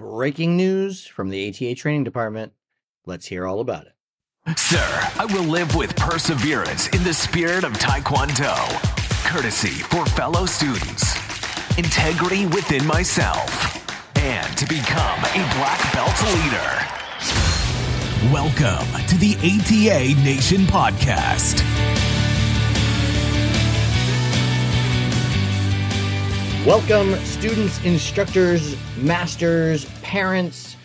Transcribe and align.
breaking 0.00 0.56
news 0.56 1.06
from 1.06 1.28
the 1.28 1.46
ATA 1.46 1.74
training 1.74 2.04
department. 2.04 2.54
Let's 3.04 3.26
hear 3.26 3.46
all 3.46 3.60
about 3.60 3.86
it. 3.86 4.58
Sir, 4.58 5.10
I 5.18 5.26
will 5.26 5.44
live 5.44 5.76
with 5.76 5.94
perseverance 5.94 6.88
in 6.88 7.04
the 7.04 7.12
spirit 7.12 7.64
of 7.64 7.74
Taekwondo, 7.74 8.56
courtesy 9.26 9.68
for 9.68 10.06
fellow 10.06 10.46
students, 10.46 11.14
integrity 11.76 12.46
within 12.46 12.86
myself, 12.86 13.46
and 14.16 14.56
to 14.56 14.66
become 14.66 15.20
a 15.20 15.44
black 15.58 15.92
belt 15.92 16.16
leader. 16.32 16.70
Welcome 18.32 19.06
to 19.06 19.18
the 19.18 19.36
ATA 19.44 20.18
Nation 20.24 20.62
Podcast. 20.62 21.60
Welcome, 26.66 27.16
students, 27.24 27.84
instructors, 27.84 28.76
masters, 29.00 29.86
parents, 30.02 30.76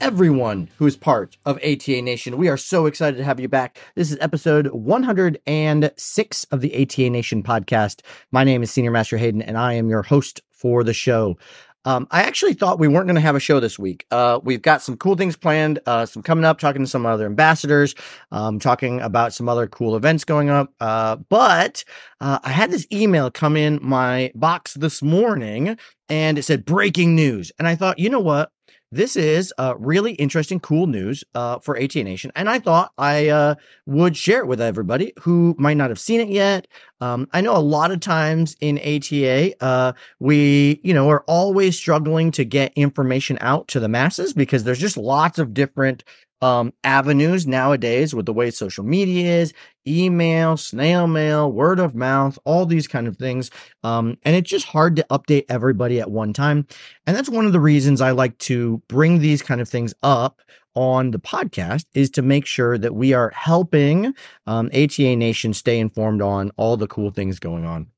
everyone 0.00 0.68
who 0.76 0.86
is 0.86 0.96
part 0.96 1.36
of 1.46 1.56
ATA 1.58 2.02
Nation. 2.02 2.36
We 2.36 2.48
are 2.48 2.56
so 2.56 2.86
excited 2.86 3.16
to 3.16 3.24
have 3.24 3.40
you 3.40 3.48
back. 3.48 3.78
This 3.94 4.10
is 4.10 4.18
episode 4.20 4.68
106 4.68 6.44
of 6.44 6.60
the 6.60 6.82
ATA 6.82 7.10
Nation 7.10 7.42
podcast. 7.42 8.02
My 8.30 8.44
name 8.44 8.62
is 8.62 8.70
Senior 8.70 8.90
Master 8.90 9.16
Hayden, 9.16 9.42
and 9.42 9.56
I 9.56 9.72
am 9.72 9.88
your 9.88 10.02
host 10.02 10.40
for 10.50 10.84
the 10.84 10.92
show. 10.92 11.38
Um, 11.88 12.06
I 12.10 12.24
actually 12.24 12.52
thought 12.52 12.78
we 12.78 12.86
weren't 12.86 13.06
going 13.06 13.14
to 13.14 13.22
have 13.22 13.34
a 13.34 13.40
show 13.40 13.60
this 13.60 13.78
week. 13.78 14.04
Uh, 14.10 14.40
we've 14.42 14.60
got 14.60 14.82
some 14.82 14.98
cool 14.98 15.16
things 15.16 15.38
planned, 15.38 15.78
uh, 15.86 16.04
some 16.04 16.22
coming 16.22 16.44
up, 16.44 16.58
talking 16.58 16.82
to 16.82 16.86
some 16.86 17.06
other 17.06 17.24
ambassadors, 17.24 17.94
um, 18.30 18.58
talking 18.58 19.00
about 19.00 19.32
some 19.32 19.48
other 19.48 19.66
cool 19.66 19.96
events 19.96 20.22
going 20.22 20.50
up. 20.50 20.70
Uh, 20.80 21.16
but 21.16 21.84
uh, 22.20 22.40
I 22.44 22.50
had 22.50 22.70
this 22.70 22.86
email 22.92 23.30
come 23.30 23.56
in 23.56 23.78
my 23.80 24.30
box 24.34 24.74
this 24.74 25.00
morning 25.00 25.78
and 26.10 26.36
it 26.36 26.42
said 26.42 26.66
breaking 26.66 27.16
news. 27.16 27.52
And 27.58 27.66
I 27.66 27.74
thought, 27.74 27.98
you 27.98 28.10
know 28.10 28.20
what? 28.20 28.52
This 28.90 29.16
is 29.16 29.52
uh, 29.58 29.74
really 29.78 30.12
interesting, 30.12 30.60
cool 30.60 30.86
news 30.86 31.22
uh, 31.34 31.58
for 31.58 31.76
ATA 31.80 32.02
Nation. 32.02 32.32
And 32.34 32.48
I 32.48 32.58
thought 32.58 32.92
I 32.96 33.28
uh, 33.28 33.54
would 33.86 34.16
share 34.16 34.40
it 34.40 34.46
with 34.46 34.60
everybody 34.60 35.12
who 35.20 35.54
might 35.58 35.76
not 35.76 35.90
have 35.90 36.00
seen 36.00 36.20
it 36.20 36.28
yet. 36.28 36.66
Um, 37.00 37.28
I 37.32 37.40
know 37.40 37.56
a 37.56 37.58
lot 37.58 37.90
of 37.90 38.00
times 38.00 38.56
in 38.60 38.78
ATA, 38.78 39.62
uh, 39.62 39.92
we, 40.20 40.80
you 40.82 40.94
know, 40.94 41.08
are 41.10 41.22
always 41.26 41.76
struggling 41.76 42.30
to 42.32 42.44
get 42.44 42.72
information 42.76 43.38
out 43.40 43.68
to 43.68 43.80
the 43.80 43.88
masses 43.88 44.32
because 44.32 44.64
there's 44.64 44.80
just 44.80 44.96
lots 44.96 45.38
of 45.38 45.52
different 45.52 46.02
um, 46.40 46.72
avenues 46.84 47.46
nowadays 47.46 48.14
with 48.14 48.26
the 48.26 48.32
way 48.32 48.50
social 48.50 48.84
media 48.84 49.40
is, 49.40 49.52
email, 49.86 50.56
snail 50.56 51.06
mail, 51.06 51.50
word 51.50 51.80
of 51.80 51.94
mouth, 51.94 52.38
all 52.44 52.66
these 52.66 52.86
kind 52.86 53.06
of 53.08 53.16
things. 53.16 53.50
Um, 53.82 54.18
and 54.24 54.36
it's 54.36 54.50
just 54.50 54.66
hard 54.66 54.96
to 54.96 55.06
update 55.10 55.46
everybody 55.48 56.00
at 56.00 56.10
one 56.10 56.32
time. 56.32 56.66
And 57.06 57.16
that's 57.16 57.28
one 57.28 57.46
of 57.46 57.52
the 57.52 57.60
reasons 57.60 58.00
I 58.00 58.10
like 58.10 58.36
to 58.38 58.82
bring 58.88 59.18
these 59.18 59.42
kind 59.42 59.60
of 59.60 59.68
things 59.68 59.94
up 60.02 60.40
on 60.74 61.10
the 61.10 61.18
podcast 61.18 61.86
is 61.94 62.10
to 62.10 62.22
make 62.22 62.46
sure 62.46 62.78
that 62.78 62.94
we 62.94 63.12
are 63.12 63.30
helping 63.30 64.14
um, 64.46 64.66
ATA 64.68 65.16
Nation 65.16 65.52
stay 65.52 65.80
informed 65.80 66.22
on 66.22 66.52
all 66.56 66.76
the 66.76 66.86
cool 66.86 67.10
things 67.10 67.38
going 67.38 67.64
on. 67.64 67.88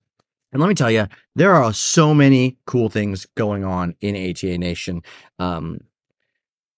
And 0.53 0.61
let 0.61 0.69
me 0.69 0.75
tell 0.75 0.91
you, 0.91 1.07
there 1.37 1.55
are 1.55 1.73
so 1.73 2.15
many 2.15 2.57
cool 2.67 2.89
things 2.89 3.27
going 3.37 3.65
on 3.65 3.95
in 4.01 4.17
ATA 4.17 4.59
Nation. 4.59 5.03
Um, 5.39 5.81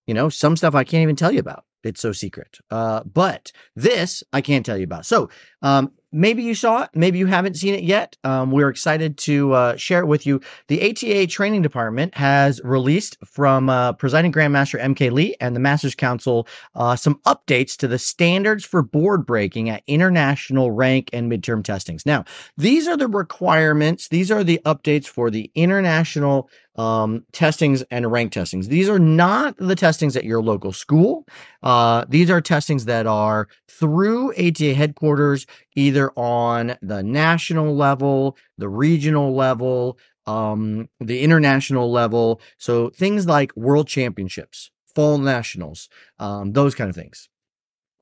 you 0.06 0.14
know, 0.14 0.28
some 0.28 0.56
stuff 0.56 0.74
I 0.74 0.84
can't 0.84 1.02
even 1.02 1.16
tell 1.16 1.32
you 1.32 1.40
about. 1.40 1.64
It's 1.82 2.00
so 2.00 2.12
secret. 2.12 2.58
Uh, 2.70 3.02
but 3.04 3.52
this 3.74 4.22
I 4.32 4.40
can't 4.40 4.64
tell 4.64 4.78
you 4.78 4.84
about. 4.84 5.06
So 5.06 5.30
um, 5.62 5.92
maybe 6.12 6.42
you 6.42 6.54
saw 6.54 6.82
it, 6.82 6.90
maybe 6.94 7.18
you 7.18 7.26
haven't 7.26 7.56
seen 7.56 7.74
it 7.74 7.82
yet. 7.82 8.16
Um, 8.22 8.50
we're 8.50 8.68
excited 8.68 9.16
to 9.18 9.52
uh, 9.52 9.76
share 9.76 10.00
it 10.00 10.06
with 10.06 10.26
you. 10.26 10.40
The 10.68 10.90
ATA 10.90 11.26
training 11.26 11.62
department 11.62 12.14
has 12.14 12.60
released 12.62 13.16
from 13.24 13.68
uh, 13.68 13.94
presiding 13.94 14.32
Grandmaster 14.32 14.80
MK 14.80 15.10
Lee 15.10 15.36
and 15.40 15.56
the 15.56 15.60
Masters 15.60 15.94
Council 15.94 16.46
uh, 16.74 16.96
some 16.96 17.20
updates 17.26 17.76
to 17.78 17.88
the 17.88 17.98
standards 17.98 18.64
for 18.64 18.82
board 18.82 19.26
breaking 19.26 19.70
at 19.70 19.82
international 19.86 20.70
rank 20.70 21.10
and 21.12 21.30
midterm 21.30 21.64
testings. 21.64 22.04
Now, 22.06 22.24
these 22.56 22.86
are 22.86 22.96
the 22.96 23.08
requirements. 23.08 24.08
These 24.08 24.30
are 24.30 24.44
the 24.44 24.60
updates 24.64 25.06
for 25.06 25.30
the 25.30 25.50
international 25.54 26.48
um, 26.76 27.24
testings 27.32 27.82
and 27.90 28.10
rank 28.10 28.32
testings. 28.32 28.68
These 28.68 28.88
are 28.88 28.98
not 28.98 29.56
the 29.58 29.76
testings 29.76 30.16
at 30.16 30.24
your 30.24 30.42
local 30.42 30.72
school. 30.72 31.26
Uh, 31.62 32.04
these 32.08 32.30
are 32.30 32.40
testings 32.40 32.86
that 32.86 33.06
are 33.06 33.48
through 33.68 34.32
ATA 34.34 34.74
headquarters, 34.74 35.46
either 35.74 36.01
on 36.16 36.76
the 36.82 37.02
national 37.02 37.74
level, 37.76 38.36
the 38.58 38.68
regional 38.68 39.34
level, 39.34 39.98
um, 40.26 40.88
the 41.00 41.22
international 41.22 41.90
level. 41.90 42.40
So 42.58 42.90
things 42.90 43.26
like 43.26 43.56
world 43.56 43.88
championships, 43.88 44.70
fall 44.94 45.18
nationals, 45.18 45.88
um, 46.18 46.52
those 46.52 46.74
kind 46.74 46.90
of 46.90 46.96
things 46.96 47.28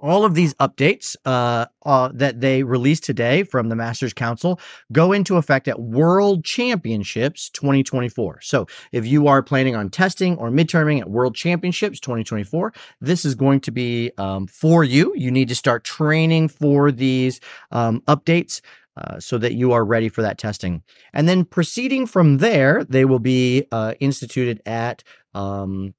all 0.01 0.25
of 0.25 0.35
these 0.35 0.55
updates 0.55 1.17
uh, 1.25 1.67
uh, 1.85 2.11
that 2.15 2.41
they 2.41 2.63
released 2.63 3.05
today 3.05 3.43
from 3.43 3.69
the 3.69 3.77
Masters 3.77 4.13
Council 4.13 4.61
go 4.93 5.13
into 5.13 5.37
effect 5.37 5.69
at 5.69 5.81
World 5.81 6.45
Championships 6.45 7.51
2024. 7.51 8.41
So, 8.43 8.67
if 8.93 9.07
you 9.07 9.29
are 9.29 9.43
planning 9.43 9.77
on 9.77 9.91
testing 9.91 10.37
or 10.37 10.51
midterming 10.51 11.01
at 11.01 11.11
World 11.11 11.35
Championships 11.35 12.01
2024, 12.01 12.73
this 13.01 13.25
is 13.25 13.35
going 13.35 13.61
to 13.61 13.71
be 13.71 14.11
um, 14.19 14.47
for 14.47 14.85
you. 14.85 15.13
You 15.17 15.31
need 15.31 15.49
to 15.49 15.55
start 15.55 15.85
training 15.85 16.49
for 16.49 16.91
these 16.91 17.41
um, 17.71 18.01
updates. 18.03 18.61
Uh, 18.97 19.21
so 19.21 19.39
that 19.39 19.55
you 19.55 19.73
are 19.73 19.85
ready 19.85 20.09
for 20.09 20.21
that 20.21 20.37
testing. 20.37 20.83
And 21.15 21.29
then 21.29 21.45
proceeding 21.45 22.07
from 22.07 22.39
there, 22.39 22.85
they 22.85 23.05
will 23.05 23.21
be 23.21 23.65
uh, 23.71 23.95
instituted 24.01 24.61
at 24.67 25.05
um, 25.33 25.95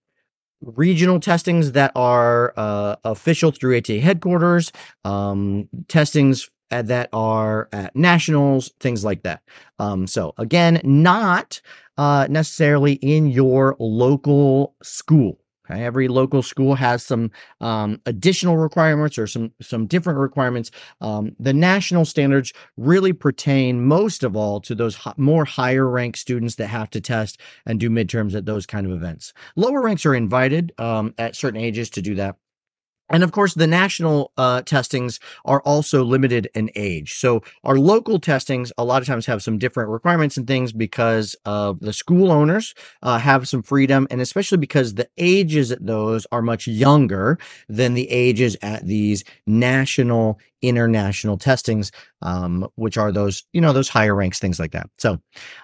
regional 0.62 1.20
testings 1.20 1.74
that 1.74 1.92
are 1.96 2.54
uh, 2.58 2.96
official 3.04 3.52
through 3.52 3.78
ATA 3.78 4.00
headquarters, 4.00 4.72
um, 5.04 5.68
testings 5.88 6.50
that 6.70 7.10
are 7.12 7.68
at 7.74 7.96
nationals, 7.96 8.72
things 8.80 9.04
like 9.04 9.24
that. 9.24 9.42
Um, 9.80 10.08
so 10.08 10.34
again, 10.38 10.80
not 10.84 11.62
uh, 11.98 12.28
necessarily 12.30 12.94
in 12.94 13.28
your 13.28 13.76
local 13.80 14.76
school. 14.82 15.41
Okay, 15.72 15.84
every 15.84 16.08
local 16.08 16.42
school 16.42 16.76
has 16.76 17.04
some 17.04 17.32
um, 17.62 18.02
additional 18.06 18.58
requirements 18.58 19.18
or 19.18 19.28
some 19.28 19.54
some 19.62 19.88
different 19.88 20.20
requirements. 20.20 20.72
Um, 21.00 21.36
the 21.40 21.54
national 21.54 22.06
standards 22.06 22.54
really 22.78 23.14
pertain 23.14 23.86
most 23.86 24.24
of 24.24 24.36
all 24.36 24.60
to 24.62 24.76
those 24.76 24.98
h- 25.06 25.14
more 25.18 25.46
higher 25.46 25.88
ranked 25.88 26.18
students 26.18 26.56
that 26.56 26.68
have 26.68 26.90
to 26.92 27.02
test 27.02 27.40
and 27.66 27.80
do 27.80 27.90
midterms 27.90 28.36
at 28.36 28.46
those 28.46 28.66
kind 28.66 28.86
of 28.86 28.92
events. 28.92 29.34
Lower 29.56 29.82
ranks 29.82 30.06
are 30.06 30.16
invited 30.16 30.74
um, 30.78 31.14
at 31.18 31.36
certain 31.36 31.60
ages 31.60 31.90
to 31.92 32.02
do 32.02 32.16
that. 32.16 32.36
And 33.12 33.24
of 33.24 33.32
course, 33.32 33.54
the 33.54 33.68
national 33.68 34.32
uh, 34.38 34.62
testings 34.62 35.20
are 35.46 35.62
also 35.64 36.04
limited 36.04 36.50
in 36.56 36.70
age. 36.76 37.16
So 37.16 37.42
our 37.64 37.78
local 37.78 38.20
testings 38.20 38.72
a 38.78 38.86
lot 38.86 39.02
of 39.02 39.08
times 39.08 39.26
have 39.26 39.44
some 39.44 39.58
different 39.58 39.90
requirements 39.90 40.38
and 40.38 40.48
things 40.48 40.72
because 40.72 41.36
of 41.46 41.80
the 41.82 41.94
school 41.94 42.32
owners 42.32 42.74
uh, 43.04 43.18
have 43.20 43.48
some 43.48 43.64
freedom, 43.64 44.08
and 44.10 44.22
especially 44.22 44.60
because 44.60 44.94
the 44.96 45.10
ages 45.18 45.72
at 45.72 45.86
those 45.86 46.26
are 46.32 46.42
much 46.42 46.68
younger 46.68 47.38
than 47.68 47.94
the 47.94 48.10
ages 48.10 48.56
at 48.62 48.86
these 48.86 49.24
national 49.46 50.40
international 50.62 51.38
testings, 51.38 51.92
um, 52.22 52.68
which 52.76 52.98
are 52.98 53.12
those, 53.12 53.44
you 53.54 53.62
know, 53.62 53.74
those 53.74 53.90
higher 53.90 54.16
ranks, 54.16 54.40
things 54.40 54.60
like 54.60 54.72
that. 54.72 54.90
So 54.98 55.20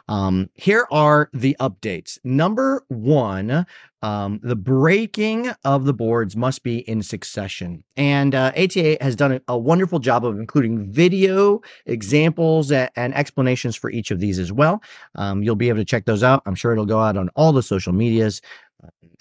um, 0.08 0.50
here 0.56 0.88
are 0.92 1.30
the 1.34 1.56
updates. 1.60 2.18
Number 2.24 2.84
one, 2.88 3.66
um, 4.04 4.40
the 4.44 4.56
breaking 4.56 5.50
of 5.64 5.86
the 5.86 5.94
boards 5.94 6.36
must 6.36 6.64
be 6.64 6.78
in 6.88 7.02
succession. 7.02 7.84
And 7.96 8.36
uh, 8.36 8.52
ATA 8.56 8.98
has 9.02 9.16
done 9.16 9.40
a, 9.48 9.58
wonderful 9.58 10.00
job 10.00 10.24
of 10.24 10.40
including 10.40 10.92
video 10.92 11.62
examples 11.88 12.72
and, 12.72 12.90
and 12.96 13.14
explanations 13.16 13.76
for 13.76 13.90
each 13.90 14.12
of 14.12 14.20
these 14.20 14.38
as 14.38 14.52
well. 14.52 14.82
Um, 15.16 15.42
you'll 15.42 15.56
be 15.56 15.70
able 15.70 15.80
to 15.80 15.86
check 15.86 16.06
those 16.06 16.24
out. 16.24 16.44
I'm 16.46 16.56
sure 16.56 16.72
it'll 16.72 16.86
go 16.86 17.00
out 17.00 17.18
on 17.18 17.30
all 17.36 17.52
the 17.52 17.64
social 17.64 17.92
medias 17.92 18.40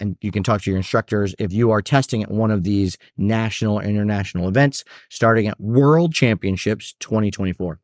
and 0.00 0.16
you 0.20 0.30
can 0.30 0.42
talk 0.42 0.62
to 0.62 0.70
your 0.70 0.76
instructors 0.76 1.34
if 1.38 1.52
you 1.52 1.70
are 1.70 1.82
testing 1.82 2.22
at 2.22 2.30
one 2.30 2.50
of 2.50 2.64
these 2.64 2.98
national 3.16 3.78
or 3.78 3.82
international 3.82 4.48
events 4.48 4.84
starting 5.08 5.46
at 5.46 5.60
World 5.60 6.12
Championships 6.12 6.94
2024. 7.00 7.80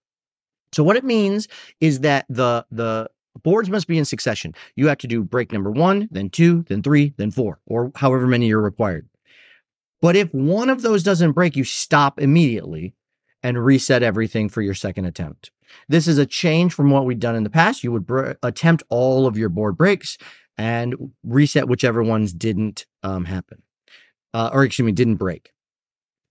So 0.73 0.83
what 0.83 0.97
it 0.97 1.05
means 1.05 1.49
is 1.81 2.01
that 2.01 2.27
the 2.29 2.67
the 2.71 3.09
boards 3.43 3.71
must 3.71 3.87
be 3.87 3.99
in 3.99 4.05
succession. 4.05 4.55
You 4.77 4.89
have 4.89 4.99
to 4.99 5.07
do 5.07 5.23
break 5.23 5.53
number 5.53 5.71
1, 5.71 6.09
then 6.11 6.31
2, 6.31 6.65
then 6.69 6.83
3, 6.83 7.15
then 7.17 7.31
4 7.31 7.59
or 7.67 7.93
however 7.97 8.27
many 8.27 8.47
you're 8.47 8.61
required. 8.61 9.09
But 10.01 10.17
if 10.17 10.33
one 10.35 10.69
of 10.69 10.83
those 10.83 11.03
doesn't 11.03 11.33
break, 11.33 11.57
you 11.57 11.65
stop 11.65 12.21
immediately 12.21 12.95
and 13.43 13.65
reset 13.65 14.03
everything 14.03 14.49
for 14.49 14.63
your 14.63 14.75
second 14.75 15.05
attempt. 15.05 15.51
This 15.89 16.07
is 16.07 16.19
a 16.19 16.27
change 16.27 16.73
from 16.75 16.91
what 16.91 17.05
we've 17.05 17.19
done 17.19 17.35
in 17.35 17.45
the 17.45 17.51
past. 17.51 17.83
You 17.83 17.93
would 17.93 18.07
br- 18.07 18.33
attempt 18.43 18.83
all 18.89 19.27
of 19.27 19.39
your 19.39 19.49
board 19.49 19.77
breaks 19.77 20.19
and 20.59 21.13
reset 21.25 21.69
whichever 21.69 22.03
ones 22.03 22.33
didn't 22.33 22.87
um, 23.03 23.25
happen, 23.25 23.63
uh, 24.35 24.51
or 24.53 24.65
excuse 24.65 24.85
me, 24.87 24.93
didn't 24.93 25.17
break. 25.17 25.53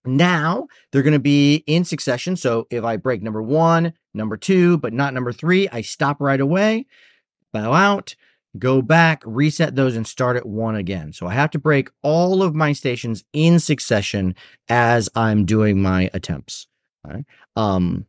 Now 0.06 0.68
they're 0.92 1.04
going 1.04 1.14
to 1.14 1.20
be 1.20 1.64
in 1.68 1.84
succession. 1.86 2.36
So 2.36 2.68
if 2.70 2.84
I 2.84 2.98
break 2.98 3.22
number 3.22 3.42
one, 3.42 3.94
number 4.14 4.38
two, 4.38 4.78
but 4.78 4.94
not 4.94 5.14
number 5.14 5.32
three, 5.32 5.70
I 5.70 5.82
stop 5.82 6.20
right 6.20 6.42
away, 6.42 6.88
bow 7.54 7.74
out, 7.74 8.16
go 8.58 8.82
back, 8.82 9.22
reset 9.26 9.76
those, 9.76 9.96
and 9.96 10.06
start 10.08 10.38
at 10.38 10.46
one 10.46 10.76
again. 10.76 11.14
So 11.14 11.28
I 11.28 11.34
have 11.34 11.52
to 11.52 11.60
break 11.60 11.90
all 12.02 12.42
of 12.42 12.56
my 12.56 12.74
stations 12.74 13.24
in 13.32 13.60
succession 13.60 14.36
as 14.70 15.08
I'm 15.16 15.46
doing 15.46 15.82
my 15.82 16.10
attempts. 16.14 16.68
Um, 17.56 18.06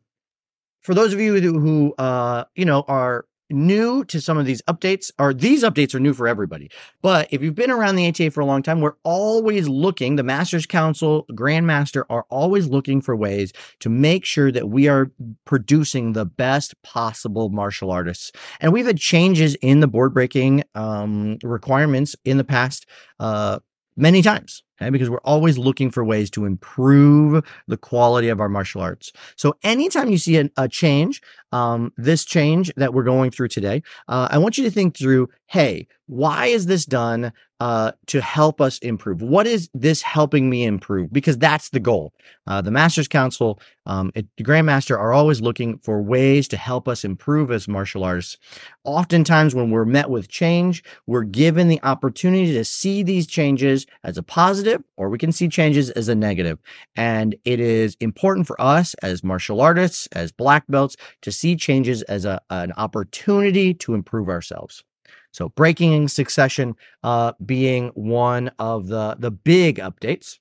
for 0.82 0.94
those 0.94 1.12
of 1.12 1.20
you 1.20 1.40
who, 1.40 1.58
who 1.58 1.94
uh, 1.98 2.44
you 2.54 2.64
know, 2.64 2.84
are 2.88 3.24
new 3.52 4.04
to 4.04 4.20
some 4.20 4.38
of 4.38 4.46
these 4.46 4.62
updates 4.62 5.10
or 5.18 5.34
these 5.34 5.62
updates 5.62 5.94
are 5.94 6.00
new 6.00 6.14
for 6.14 6.26
everybody 6.26 6.70
but 7.02 7.28
if 7.30 7.42
you've 7.42 7.54
been 7.54 7.70
around 7.70 7.96
the 7.96 8.06
ata 8.06 8.30
for 8.30 8.40
a 8.40 8.46
long 8.46 8.62
time 8.62 8.80
we're 8.80 8.94
always 9.04 9.68
looking 9.68 10.16
the 10.16 10.22
masters 10.22 10.66
council 10.66 11.26
grandmaster 11.32 12.04
are 12.08 12.24
always 12.30 12.66
looking 12.66 13.00
for 13.00 13.14
ways 13.14 13.52
to 13.78 13.88
make 13.88 14.24
sure 14.24 14.50
that 14.50 14.68
we 14.68 14.88
are 14.88 15.10
producing 15.44 16.12
the 16.12 16.24
best 16.24 16.74
possible 16.82 17.50
martial 17.50 17.90
artists 17.90 18.32
and 18.60 18.72
we've 18.72 18.86
had 18.86 18.98
changes 18.98 19.54
in 19.56 19.80
the 19.80 19.88
board 19.88 20.14
breaking 20.14 20.64
um, 20.74 21.38
requirements 21.42 22.16
in 22.24 22.38
the 22.38 22.44
past 22.44 22.86
uh, 23.20 23.58
many 23.96 24.22
times 24.22 24.62
okay? 24.82 24.90
because 24.90 25.10
we're 25.10 25.18
always 25.18 25.58
looking 25.58 25.90
for 25.90 26.04
ways 26.04 26.30
to 26.30 26.44
improve 26.44 27.44
the 27.68 27.76
quality 27.76 28.28
of 28.28 28.40
our 28.40 28.48
martial 28.48 28.80
arts. 28.80 29.12
So 29.36 29.54
anytime 29.62 30.10
you 30.10 30.18
see 30.18 30.36
a, 30.36 30.50
a 30.56 30.68
change, 30.68 31.22
um, 31.52 31.92
this 31.96 32.24
change 32.24 32.72
that 32.76 32.94
we're 32.94 33.02
going 33.04 33.30
through 33.30 33.48
today, 33.48 33.82
uh, 34.08 34.28
I 34.30 34.38
want 34.38 34.58
you 34.58 34.64
to 34.64 34.70
think 34.70 34.96
through, 34.96 35.28
hey, 35.46 35.86
why 36.06 36.46
is 36.46 36.66
this 36.66 36.84
done 36.84 37.32
uh, 37.60 37.92
to 38.06 38.20
help 38.20 38.60
us 38.60 38.78
improve? 38.80 39.22
What 39.22 39.46
is 39.46 39.70
this 39.72 40.02
helping 40.02 40.50
me 40.50 40.64
improve? 40.64 41.12
Because 41.12 41.38
that's 41.38 41.70
the 41.70 41.80
goal. 41.80 42.12
Uh, 42.46 42.60
the 42.60 42.72
Masters 42.72 43.06
Council, 43.06 43.60
um, 43.86 44.10
it, 44.14 44.26
the 44.36 44.42
Grandmaster 44.42 44.98
are 44.98 45.12
always 45.12 45.40
looking 45.40 45.78
for 45.78 46.02
ways 46.02 46.48
to 46.48 46.56
help 46.56 46.88
us 46.88 47.04
improve 47.04 47.52
as 47.52 47.68
martial 47.68 48.02
artists. 48.02 48.36
Oftentimes, 48.84 49.54
when 49.54 49.70
we're 49.70 49.84
met 49.84 50.10
with 50.10 50.28
change, 50.28 50.82
we're 51.06 51.22
given 51.22 51.68
the 51.68 51.80
opportunity 51.84 52.52
to 52.52 52.64
see 52.64 53.02
these 53.04 53.28
changes 53.28 53.86
as 54.02 54.18
a 54.18 54.22
positive, 54.24 54.82
or 54.96 55.08
we 55.08 55.18
can 55.18 55.32
see 55.32 55.48
changes 55.48 55.88
as 55.90 56.08
a 56.08 56.14
negative. 56.16 56.58
And 56.96 57.36
it 57.44 57.60
is 57.60 57.96
important 58.00 58.48
for 58.48 58.60
us 58.60 58.94
as 59.02 59.22
martial 59.22 59.60
artists, 59.60 60.08
as 60.08 60.32
black 60.32 60.64
belts, 60.68 60.96
to 61.22 61.30
see 61.42 61.56
changes 61.56 62.02
as 62.02 62.24
a, 62.24 62.40
an 62.50 62.72
opportunity 62.76 63.74
to 63.74 63.94
improve 63.94 64.28
ourselves. 64.28 64.84
So 65.32 65.48
breaking 65.48 66.08
succession 66.08 66.76
uh, 67.02 67.32
being 67.44 67.88
one 67.94 68.52
of 68.58 68.86
the, 68.86 69.16
the 69.18 69.32
big 69.32 69.78
updates. 69.78 70.38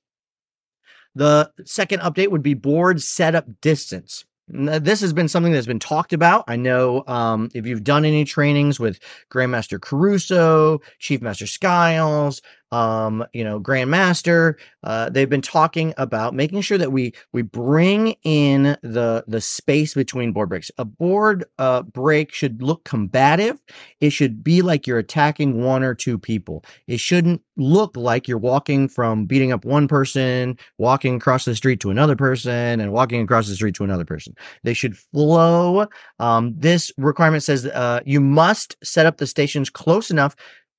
The 1.14 1.50
second 1.64 2.00
update 2.00 2.28
would 2.28 2.42
be 2.42 2.54
board 2.54 3.02
setup 3.02 3.46
distance. 3.60 4.24
This 4.48 5.00
has 5.00 5.12
been 5.12 5.28
something 5.28 5.52
that's 5.52 5.66
been 5.66 5.78
talked 5.78 6.12
about. 6.12 6.44
I 6.46 6.56
know 6.56 7.04
um, 7.06 7.48
if 7.54 7.66
you've 7.66 7.84
done 7.84 8.04
any 8.04 8.24
trainings 8.24 8.78
with 8.78 8.98
Grandmaster 9.30 9.80
Caruso, 9.80 10.80
Chief 10.98 11.20
Master 11.20 11.46
Skiles, 11.46 12.42
um, 12.72 13.24
you 13.32 13.44
know, 13.44 13.60
Grandmaster. 13.60 14.54
Uh, 14.82 15.10
they've 15.10 15.28
been 15.28 15.42
talking 15.42 15.94
about 15.98 16.34
making 16.34 16.62
sure 16.62 16.78
that 16.78 16.90
we 16.90 17.12
we 17.32 17.42
bring 17.42 18.16
in 18.24 18.76
the 18.82 19.22
the 19.28 19.40
space 19.40 19.94
between 19.94 20.32
board 20.32 20.48
breaks. 20.48 20.70
A 20.78 20.84
board 20.84 21.44
uh, 21.58 21.82
break 21.82 22.32
should 22.32 22.62
look 22.62 22.82
combative. 22.84 23.60
It 24.00 24.10
should 24.10 24.42
be 24.42 24.62
like 24.62 24.86
you're 24.86 24.98
attacking 24.98 25.62
one 25.62 25.82
or 25.82 25.94
two 25.94 26.18
people. 26.18 26.64
It 26.86 26.98
shouldn't 26.98 27.42
look 27.58 27.96
like 27.96 28.26
you're 28.26 28.38
walking 28.38 28.88
from 28.88 29.26
beating 29.26 29.52
up 29.52 29.64
one 29.66 29.86
person, 29.86 30.58
walking 30.78 31.16
across 31.16 31.44
the 31.44 31.54
street 31.54 31.80
to 31.80 31.90
another 31.90 32.16
person, 32.16 32.80
and 32.80 32.92
walking 32.92 33.20
across 33.20 33.46
the 33.46 33.54
street 33.54 33.74
to 33.74 33.84
another 33.84 34.06
person. 34.06 34.34
They 34.64 34.74
should 34.74 34.96
flow. 34.96 35.86
Um, 36.18 36.54
this 36.56 36.90
requirement 36.96 37.42
says 37.42 37.66
uh, 37.66 38.00
you 38.06 38.20
must 38.20 38.76
set 38.82 39.04
up 39.04 39.18
the 39.18 39.26
stations 39.26 39.68
close 39.68 40.10
enough 40.10 40.34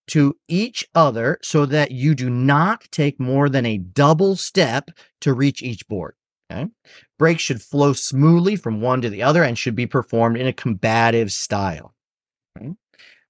to 0.08 0.36
each 0.48 0.88
other 0.96 1.40
so 1.42 1.66
that 1.66 1.92
you 1.92 2.16
do 2.16 2.30
not 2.30 2.88
take 2.92 3.20
more 3.20 3.50
than 3.50 3.66
a 3.66 3.78
double 3.78 4.36
step 4.36 4.92
to 5.22 5.34
reach 5.34 5.62
each 5.62 5.88
board. 5.88 6.16
Okay. 6.52 6.70
Breaks 7.18 7.42
should 7.42 7.62
flow 7.62 7.94
smoothly 7.94 8.56
from 8.56 8.82
one 8.82 9.02
to 9.02 9.10
the 9.10 9.24
other 9.24 9.44
and 9.44 9.58
should 9.58 9.76
be 9.76 9.88
performed 9.88 10.38
in 10.38 10.48
a 10.48 10.54
combative 10.54 11.32
style. 11.32 11.94
Okay. 12.58 12.74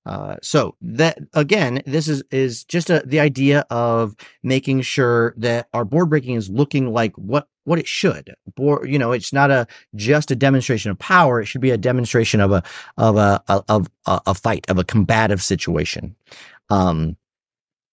Uh, 0.05 0.35
so 0.41 0.75
that 0.81 1.17
again, 1.33 1.81
this 1.85 2.09
is 2.09 2.23
is 2.29 2.65
just 2.65 2.89
a, 2.89 3.01
the 3.05 3.21
idea 3.21 3.65
of 3.69 4.15
making 4.41 4.81
sure 4.81 5.33
that 5.37 5.67
our 5.73 5.85
board 5.85 6.09
breaking 6.09 6.35
is 6.35 6.49
looking 6.49 6.91
like 6.91 7.15
what 7.17 7.47
what 7.63 7.79
it 7.79 7.87
should. 7.87 8.35
Board, 8.55 8.89
you 8.89 8.99
know, 8.99 9.13
it's 9.13 9.31
not 9.31 9.49
a 9.49 9.65
just 9.95 10.29
a 10.29 10.35
demonstration 10.35 10.91
of 10.91 10.99
power. 10.99 11.39
It 11.39 11.45
should 11.45 11.61
be 11.61 11.71
a 11.71 11.77
demonstration 11.77 12.41
of 12.41 12.51
a 12.51 12.63
of 12.97 13.15
a 13.15 13.41
of 13.69 13.87
a, 14.05 14.21
a 14.27 14.33
fight 14.33 14.69
of 14.69 14.77
a 14.77 14.83
combative 14.83 15.41
situation. 15.41 16.15
Um, 16.69 17.17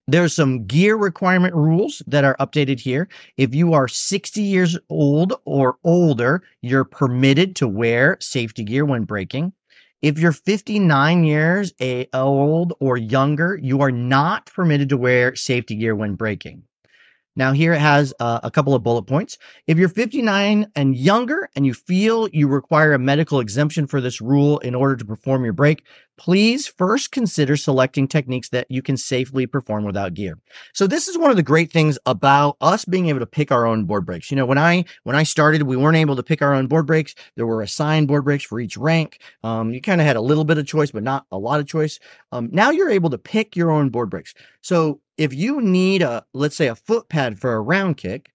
there's 0.07 0.35
some 0.35 0.67
gear 0.67 0.97
requirement 0.97 1.55
rules 1.55 2.03
that 2.07 2.25
are 2.25 2.37
updated 2.41 2.81
here. 2.81 3.09
If 3.37 3.55
you 3.55 3.75
are 3.75 3.87
60 3.87 4.43
years 4.43 4.77
old 4.89 5.35
or 5.45 5.77
older, 5.85 6.43
you're 6.63 6.85
permitted 6.85 7.55
to 7.57 7.69
wear 7.69 8.17
safety 8.21 8.65
gear 8.65 8.85
when 8.85 9.05
breaking. 9.05 9.53
If 10.03 10.19
you're 10.19 10.33
59 10.33 11.25
years 11.25 11.73
old 12.13 12.73
or 12.81 12.97
younger, 12.97 13.61
you 13.63 13.83
are 13.83 13.93
not 13.93 14.47
permitted 14.47 14.89
to 14.89 14.97
wear 14.97 15.37
safety 15.37 15.77
gear 15.77 15.95
when 15.95 16.15
breaking. 16.15 16.65
Now, 17.37 17.53
here 17.53 17.73
it 17.73 17.81
has 17.81 18.13
uh, 18.19 18.41
a 18.43 18.51
couple 18.51 18.75
of 18.75 18.83
bullet 18.83 19.05
points. 19.05 19.39
If 19.67 19.79
you're 19.79 19.89
59 19.89 20.71
and 20.75 20.97
younger 20.97 21.49
and 21.55 21.65
you 21.65 21.75
feel 21.75 22.29
you 22.33 22.49
require 22.49 22.93
a 22.93 22.99
medical 22.99 23.41
exemption 23.41 23.87
for 23.87 24.01
this 24.01 24.21
rule 24.21 24.59
in 24.59 24.75
order 24.75 24.97
to 24.97 25.05
perform 25.05 25.45
your 25.45 25.53
break, 25.53 25.85
please 26.21 26.67
first 26.67 27.13
consider 27.13 27.57
selecting 27.57 28.07
techniques 28.07 28.51
that 28.51 28.67
you 28.69 28.83
can 28.83 28.97
safely 28.97 29.47
perform 29.47 29.85
without 29.85 30.13
gear. 30.13 30.39
So 30.75 30.87
this 30.87 31.09
is 31.09 31.17
one 31.17 31.31
of 31.31 31.37
the 31.37 31.43
great 31.43 31.73
things 31.73 31.99
about 32.05 32.59
us 32.61 32.85
being 32.85 33.09
able 33.09 33.21
to 33.21 33.27
pick 33.27 33.51
our 33.51 33.65
own 33.65 33.85
board 33.85 34.05
breaks. 34.05 34.31
You 34.31 34.37
know, 34.37 34.45
when 34.45 34.59
I 34.59 34.85
when 35.05 35.17
I 35.17 35.23
started, 35.23 35.63
we 35.63 35.79
weren't 35.79 35.97
able 35.97 36.17
to 36.17 36.23
pick 36.23 36.43
our 36.43 36.53
own 36.53 36.67
board 36.67 36.87
breaks. 36.87 37.15
There 37.37 37.47
were 37.47 37.63
assigned 37.63 38.09
board 38.09 38.25
breaks 38.25 38.45
for 38.45 38.61
each 38.61 38.77
rank. 38.77 39.21
Um, 39.43 39.73
you 39.73 39.81
kind 39.81 40.01
of 40.01 40.07
had 40.07 40.17
a 40.17 40.21
little 40.21 40.45
bit 40.45 40.59
of 40.59 40.67
choice, 40.67 40.91
but 40.91 41.03
not 41.03 41.25
a 41.33 41.39
lot 41.39 41.61
of 41.61 41.67
choice. 41.67 41.99
Um, 42.33 42.51
now 42.53 42.71
you're 42.71 42.91
able 42.91 43.11
to 43.11 43.19
pick 43.19 43.57
your 43.57 43.71
own 43.71 43.89
board 43.89 44.11
breaks. 44.11 44.35
So 44.61 45.01
if 45.21 45.35
you 45.35 45.61
need 45.61 46.01
a, 46.01 46.25
let's 46.33 46.57
say, 46.57 46.69
a 46.69 46.75
foot 46.75 47.11
pad 47.11 47.39
for 47.39 47.53
a 47.53 47.61
round 47.61 47.99
kick, 47.99 48.31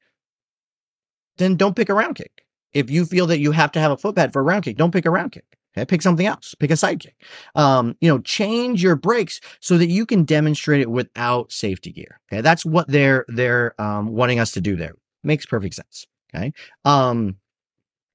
then 1.37 1.55
don't 1.55 1.75
pick 1.75 1.89
a 1.89 1.95
round 1.95 2.15
kick. 2.15 2.45
If 2.73 2.91
you 2.91 3.05
feel 3.05 3.25
that 3.25 3.39
you 3.39 3.51
have 3.53 3.71
to 3.71 3.79
have 3.79 3.91
a 3.91 3.97
foot 3.97 4.15
pad 4.15 4.31
for 4.31 4.39
a 4.39 4.43
round 4.43 4.65
kick, 4.65 4.77
don't 4.77 4.91
pick 4.91 5.07
a 5.07 5.09
round 5.09 5.31
kick. 5.31 5.45
Okay, 5.75 5.83
pick 5.85 6.03
something 6.03 6.27
else. 6.27 6.53
Pick 6.53 6.69
a 6.69 6.77
side 6.77 6.99
kick. 6.99 7.15
Um, 7.55 7.97
you 8.01 8.07
know, 8.07 8.19
change 8.19 8.83
your 8.83 8.95
breaks 8.95 9.41
so 9.61 9.79
that 9.79 9.87
you 9.87 10.05
can 10.05 10.25
demonstrate 10.25 10.79
it 10.79 10.91
without 10.91 11.51
safety 11.51 11.91
gear. 11.91 12.19
Okay, 12.31 12.41
that's 12.41 12.63
what 12.63 12.87
they're 12.87 13.25
they're 13.29 13.73
um, 13.81 14.09
wanting 14.09 14.39
us 14.39 14.51
to 14.51 14.61
do 14.61 14.75
there. 14.75 14.93
Makes 15.23 15.47
perfect 15.47 15.73
sense. 15.73 16.05
Okay. 16.35 16.53
Um, 16.85 17.37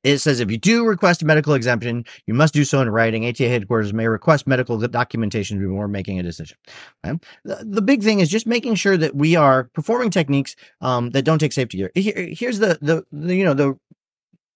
it 0.02 0.18
says 0.18 0.40
if 0.40 0.50
you 0.50 0.58
do 0.58 0.86
request 0.86 1.22
a 1.22 1.26
medical 1.26 1.54
exemption, 1.54 2.04
you 2.26 2.34
must 2.34 2.54
do 2.54 2.64
so 2.64 2.80
in 2.80 2.90
writing. 2.90 3.26
ATA 3.26 3.48
headquarters 3.48 3.92
may 3.92 4.08
request 4.08 4.46
medical 4.46 4.78
documentation 4.78 5.58
before 5.58 5.88
making 5.88 6.18
a 6.18 6.22
decision. 6.22 6.56
Okay? 7.04 7.18
The, 7.44 7.64
the, 7.64 7.82
big 7.82 8.02
thing 8.02 8.20
is 8.20 8.28
just 8.28 8.46
making 8.46 8.76
sure 8.76 8.96
that 8.96 9.14
we 9.14 9.36
are 9.36 9.64
performing 9.74 10.10
techniques 10.10 10.56
um, 10.80 11.10
that 11.10 11.22
don't 11.22 11.38
take 11.38 11.52
safety 11.52 11.78
gear. 11.78 11.90
Here, 11.94 12.28
here's 12.32 12.58
the, 12.58 12.78
the, 12.80 13.04
the 13.12 13.34
you 13.34 13.44
know 13.44 13.54
the 13.54 13.78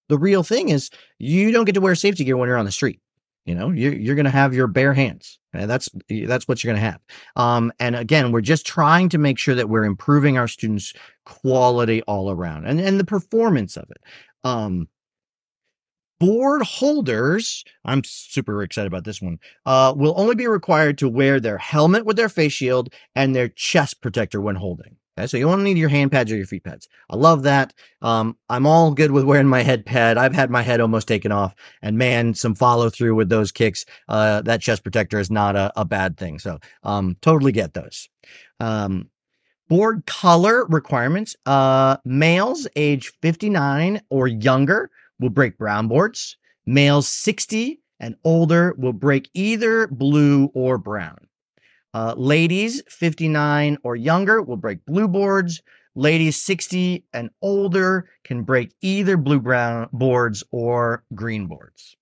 the 0.07 0.17
real 0.17 0.43
thing 0.43 0.69
is 0.69 0.89
you 1.19 1.51
don't 1.51 1.65
get 1.65 1.73
to 1.73 1.81
wear 1.81 1.95
safety 1.95 2.23
gear 2.23 2.37
when 2.37 2.47
you're 2.47 2.57
on 2.57 2.65
the 2.65 2.71
street. 2.71 2.99
You 3.45 3.53
know, 3.53 3.69
you're, 3.69 3.93
you're 3.93 4.15
going 4.15 4.25
to 4.25 4.31
have 4.31 4.55
your 4.55 4.65
bare 4.65 4.93
hands. 4.93 5.39
Okay? 5.55 5.67
That's 5.67 5.87
that's 6.09 6.47
what 6.47 6.63
you're 6.63 6.73
going 6.73 6.83
to 6.83 6.91
have. 6.91 6.99
Um, 7.35 7.71
and 7.79 7.95
again, 7.95 8.31
we're 8.31 8.41
just 8.41 8.65
trying 8.65 9.09
to 9.09 9.19
make 9.19 9.37
sure 9.37 9.53
that 9.53 9.69
we're 9.69 9.83
improving 9.83 10.37
our 10.37 10.47
students' 10.47 10.93
quality 11.25 12.01
all 12.03 12.31
around 12.31 12.65
and 12.65 12.79
and 12.79 12.99
the 12.99 13.05
performance 13.05 13.77
of 13.77 13.85
it. 13.91 13.97
Um, 14.43 14.87
board 16.19 16.61
holders, 16.61 17.63
I'm 17.83 18.03
super 18.03 18.63
excited 18.63 18.87
about 18.87 19.03
this 19.03 19.21
one, 19.21 19.39
uh, 19.65 19.93
will 19.95 20.13
only 20.17 20.35
be 20.35 20.47
required 20.47 20.97
to 20.99 21.09
wear 21.09 21.39
their 21.39 21.57
helmet 21.57 22.05
with 22.05 22.17
their 22.17 22.29
face 22.29 22.53
shield 22.53 22.93
and 23.15 23.35
their 23.35 23.49
chest 23.49 24.01
protector 24.01 24.41
when 24.41 24.55
holding. 24.55 24.97
Okay, 25.17 25.27
so 25.27 25.37
you 25.37 25.47
won't 25.47 25.61
need 25.61 25.77
your 25.77 25.87
hand 25.89 26.11
pads 26.11 26.29
or 26.29 26.35
your 26.35 26.45
feet 26.45 26.65
pads. 26.65 26.89
I 27.09 27.15
love 27.15 27.43
that. 27.43 27.73
Um, 28.01 28.37
I'm 28.49 28.67
all 28.67 28.91
good 28.91 29.11
with 29.11 29.23
wearing 29.23 29.47
my 29.47 29.63
head 29.63 29.85
pad. 29.85 30.17
I've 30.17 30.35
had 30.35 30.49
my 30.49 30.61
head 30.61 30.81
almost 30.81 31.07
taken 31.07 31.31
off, 31.31 31.55
and 31.81 31.97
man, 31.97 32.33
some 32.33 32.53
follow 32.53 32.89
through 32.89 33.15
with 33.15 33.29
those 33.29 33.51
kicks. 33.51 33.85
Uh, 34.09 34.41
that 34.41 34.61
chest 34.61 34.83
protector 34.83 35.19
is 35.19 35.31
not 35.31 35.55
a, 35.55 35.71
a 35.77 35.85
bad 35.85 36.17
thing. 36.17 36.37
So, 36.37 36.59
um, 36.83 37.15
totally 37.21 37.53
get 37.53 37.73
those. 37.73 38.09
Um, 38.59 39.09
board 39.69 40.05
color 40.05 40.65
requirements. 40.65 41.35
Uh, 41.45 41.95
males 42.03 42.67
age 42.75 43.13
59 43.21 44.01
or 44.09 44.27
younger 44.27 44.91
will 45.19 45.29
break 45.29 45.57
brown 45.57 45.87
boards. 45.87 46.37
Males 46.65 47.07
60 47.07 47.79
and 47.99 48.15
older 48.23 48.75
will 48.77 48.93
break 48.93 49.29
either 49.33 49.87
blue 49.87 50.51
or 50.53 50.77
brown. 50.77 51.17
Uh, 51.93 52.13
ladies 52.17 52.83
59 52.89 53.77
or 53.83 53.95
younger 53.95 54.41
will 54.41 54.57
break 54.57 54.85
blue 54.85 55.07
boards. 55.07 55.61
Ladies 55.95 56.41
60 56.41 57.05
and 57.13 57.29
older 57.41 58.09
can 58.25 58.43
break 58.43 58.73
either 58.81 59.15
blue 59.15 59.39
brown 59.39 59.87
boards 59.93 60.43
or 60.51 61.05
green 61.13 61.47
boards. 61.47 61.95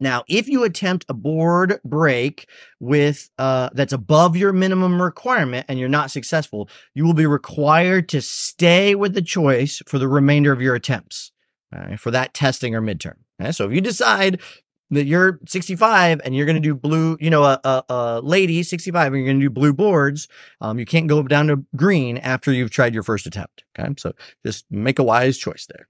Now, 0.00 0.24
if 0.26 0.48
you 0.48 0.64
attempt 0.64 1.04
a 1.08 1.14
board 1.14 1.80
break 1.84 2.48
with 2.80 3.30
uh, 3.38 3.68
that's 3.72 3.92
above 3.92 4.36
your 4.36 4.52
minimum 4.52 5.00
requirement 5.00 5.66
and 5.68 5.78
you're 5.78 5.88
not 5.88 6.10
successful, 6.10 6.68
you 6.94 7.04
will 7.04 7.14
be 7.14 7.26
required 7.26 8.08
to 8.08 8.22
stay 8.22 8.94
with 8.94 9.14
the 9.14 9.22
choice 9.22 9.80
for 9.86 9.98
the 9.98 10.08
remainder 10.08 10.50
of 10.50 10.62
your 10.62 10.74
attempts 10.74 11.30
uh, 11.72 11.96
for 11.96 12.10
that 12.10 12.34
testing 12.34 12.74
or 12.74 12.82
midterm. 12.82 13.16
Okay? 13.40 13.52
So 13.52 13.66
if 13.66 13.72
you 13.72 13.80
decide 13.80 14.40
that 14.92 15.06
you're 15.06 15.40
65 15.48 16.20
and 16.24 16.36
you're 16.36 16.46
going 16.46 16.56
to 16.56 16.60
do 16.60 16.74
blue, 16.74 17.16
you 17.18 17.30
know, 17.30 17.44
a, 17.44 17.60
a, 17.64 17.84
a, 17.88 18.20
lady 18.20 18.62
65 18.62 19.06
and 19.06 19.16
you're 19.16 19.26
going 19.26 19.40
to 19.40 19.46
do 19.46 19.50
blue 19.50 19.72
boards, 19.72 20.28
um, 20.60 20.78
you 20.78 20.84
can't 20.84 21.08
go 21.08 21.22
down 21.22 21.46
to 21.48 21.64
green 21.74 22.18
after 22.18 22.52
you've 22.52 22.70
tried 22.70 22.94
your 22.94 23.02
first 23.02 23.26
attempt. 23.26 23.64
Okay. 23.78 23.88
So 23.96 24.12
just 24.44 24.66
make 24.70 24.98
a 24.98 25.02
wise 25.02 25.38
choice 25.38 25.66
there. 25.66 25.88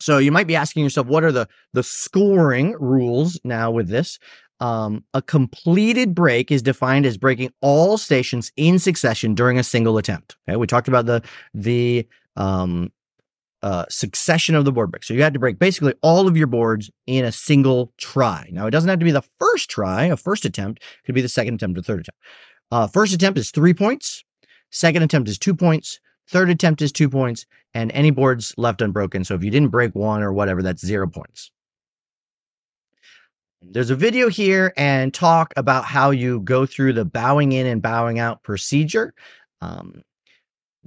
So 0.00 0.18
you 0.18 0.30
might 0.30 0.46
be 0.46 0.56
asking 0.56 0.84
yourself, 0.84 1.08
what 1.08 1.24
are 1.24 1.32
the, 1.32 1.48
the 1.72 1.82
scoring 1.82 2.76
rules 2.78 3.40
now 3.42 3.70
with 3.70 3.88
this? 3.88 4.18
Um, 4.60 5.04
a 5.12 5.20
completed 5.20 6.14
break 6.14 6.52
is 6.52 6.62
defined 6.62 7.06
as 7.06 7.18
breaking 7.18 7.52
all 7.60 7.98
stations 7.98 8.52
in 8.56 8.78
succession 8.78 9.34
during 9.34 9.58
a 9.58 9.64
single 9.64 9.98
attempt. 9.98 10.36
Okay. 10.48 10.56
We 10.56 10.68
talked 10.68 10.88
about 10.88 11.06
the, 11.06 11.22
the, 11.52 12.06
um, 12.36 12.92
uh, 13.64 13.86
succession 13.88 14.54
of 14.54 14.66
the 14.66 14.72
board 14.72 14.90
breaks. 14.90 15.08
So 15.08 15.14
you 15.14 15.22
had 15.22 15.32
to 15.32 15.38
break 15.38 15.58
basically 15.58 15.94
all 16.02 16.28
of 16.28 16.36
your 16.36 16.46
boards 16.46 16.90
in 17.06 17.24
a 17.24 17.32
single 17.32 17.94
try. 17.96 18.46
Now, 18.52 18.66
it 18.66 18.72
doesn't 18.72 18.90
have 18.90 18.98
to 18.98 19.06
be 19.06 19.10
the 19.10 19.24
first 19.38 19.70
try, 19.70 20.04
a 20.04 20.18
first 20.18 20.44
attempt, 20.44 20.82
it 20.82 21.06
could 21.06 21.14
be 21.14 21.22
the 21.22 21.30
second 21.30 21.54
attempt 21.54 21.78
or 21.78 21.82
third 21.82 22.00
attempt. 22.00 22.20
Uh, 22.70 22.86
first 22.86 23.14
attempt 23.14 23.38
is 23.38 23.50
three 23.50 23.72
points, 23.72 24.22
second 24.70 25.02
attempt 25.02 25.30
is 25.30 25.38
two 25.38 25.54
points, 25.54 25.98
third 26.28 26.50
attempt 26.50 26.82
is 26.82 26.92
two 26.92 27.08
points, 27.08 27.46
and 27.72 27.90
any 27.92 28.10
boards 28.10 28.52
left 28.58 28.82
unbroken. 28.82 29.24
So 29.24 29.34
if 29.34 29.42
you 29.42 29.50
didn't 29.50 29.70
break 29.70 29.94
one 29.94 30.22
or 30.22 30.34
whatever, 30.34 30.62
that's 30.62 30.84
zero 30.84 31.08
points. 31.08 31.50
There's 33.62 33.88
a 33.88 33.96
video 33.96 34.28
here 34.28 34.74
and 34.76 35.14
talk 35.14 35.54
about 35.56 35.86
how 35.86 36.10
you 36.10 36.40
go 36.40 36.66
through 36.66 36.92
the 36.92 37.06
bowing 37.06 37.52
in 37.52 37.66
and 37.66 37.80
bowing 37.80 38.18
out 38.18 38.42
procedure. 38.42 39.14
Um, 39.62 40.02